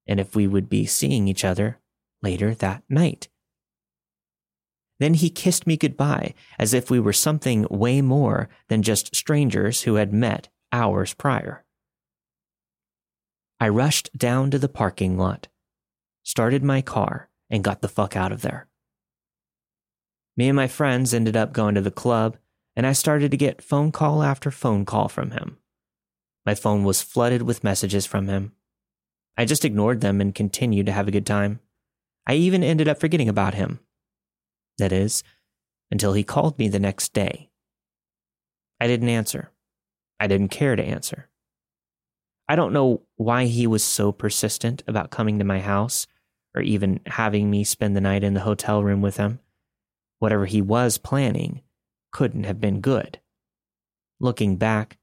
[0.05, 1.79] and if we would be seeing each other
[2.21, 3.29] later that night.
[4.99, 9.81] Then he kissed me goodbye as if we were something way more than just strangers
[9.81, 11.65] who had met hours prior.
[13.59, 15.47] I rushed down to the parking lot,
[16.23, 18.67] started my car, and got the fuck out of there.
[20.35, 22.37] Me and my friends ended up going to the club,
[22.75, 25.57] and I started to get phone call after phone call from him.
[26.45, 28.53] My phone was flooded with messages from him.
[29.37, 31.59] I just ignored them and continued to have a good time.
[32.27, 33.79] I even ended up forgetting about him.
[34.77, 35.23] That is,
[35.91, 37.49] until he called me the next day.
[38.79, 39.51] I didn't answer.
[40.19, 41.29] I didn't care to answer.
[42.47, 46.07] I don't know why he was so persistent about coming to my house
[46.55, 49.39] or even having me spend the night in the hotel room with him.
[50.19, 51.61] Whatever he was planning
[52.11, 53.19] couldn't have been good.
[54.19, 54.97] Looking back,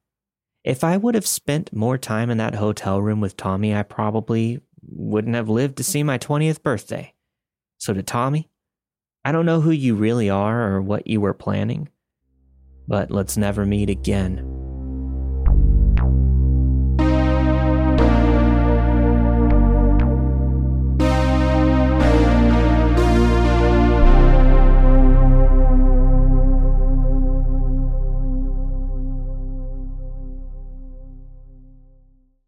[0.65, 4.61] if I would have spent more time in that hotel room with Tommy, I probably
[4.83, 7.15] wouldn't have lived to see my 20th birthday.
[7.79, 8.51] So, to Tommy,
[9.23, 11.91] I don't know who you really are or what you were planning,
[12.89, 14.47] but let's never meet again.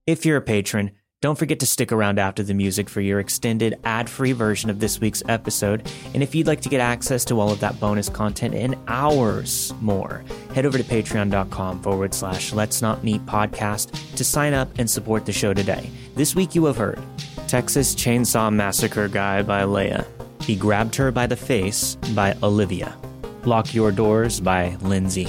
[0.07, 0.93] If you're a patron,
[1.23, 4.81] don't forget to stick around after the music for your extended ad free version of
[4.81, 5.89] this week's episode.
[6.15, 9.73] And if you'd like to get access to all of that bonus content in hours
[9.81, 14.91] more, head over to patreon.com forward slash let's not meet podcast to sign up and
[14.91, 15.89] support the show today.
[16.17, 17.01] This week you have heard
[17.47, 20.05] Texas Chainsaw Massacre Guy by Leah,
[20.41, 22.97] He Grabbed Her by the Face by Olivia,
[23.45, 25.29] Lock Your Doors by Lindsay,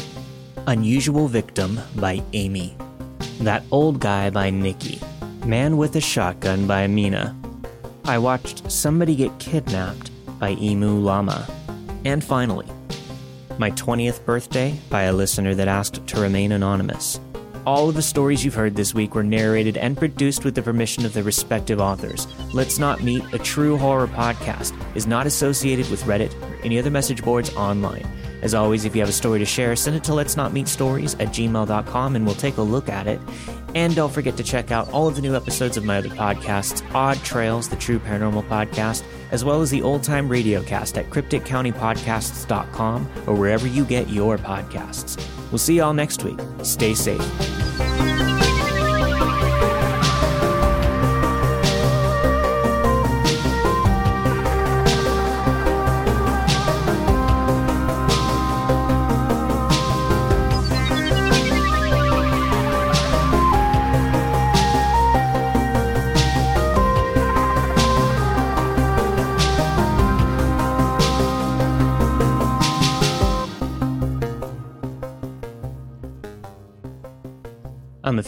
[0.65, 2.75] Unusual Victim by Amy.
[3.41, 4.99] That Old Guy by Nikki.
[5.45, 7.35] Man with a Shotgun by Minna.
[8.05, 11.45] I watched Somebody Get Kidnapped by Emu Llama.
[12.05, 12.65] And finally,
[13.57, 17.19] My 20th Birthday by a listener that asked to remain anonymous.
[17.65, 21.05] All of the stories you've heard this week were narrated and produced with the permission
[21.05, 22.25] of their respective authors.
[22.53, 26.89] Let's Not Meet, a true horror podcast, is not associated with Reddit or any other
[26.89, 28.07] message boards online.
[28.43, 30.67] As always, if you have a story to share, send it to let's not meet
[30.67, 33.21] stories at gmail.com and we'll take a look at it.
[33.73, 36.83] And don't forget to check out all of the new episodes of my other podcasts,
[36.93, 43.09] Odd Trails, the True Paranormal Podcast, as well as the Old Time Radiocast at crypticcountypodcasts.com
[43.27, 45.25] or wherever you get your podcasts.
[45.49, 46.39] We'll see y'all next week.
[46.63, 47.62] Stay safe.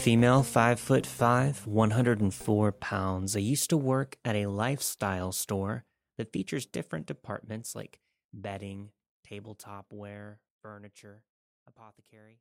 [0.06, 3.34] Female, 5 foot 5, 104 pounds.
[3.34, 5.84] I used to work at a lifestyle store
[6.16, 7.98] that features different departments like
[8.32, 8.90] bedding,
[9.28, 11.24] tabletop wear, furniture,
[11.66, 12.38] apothecary.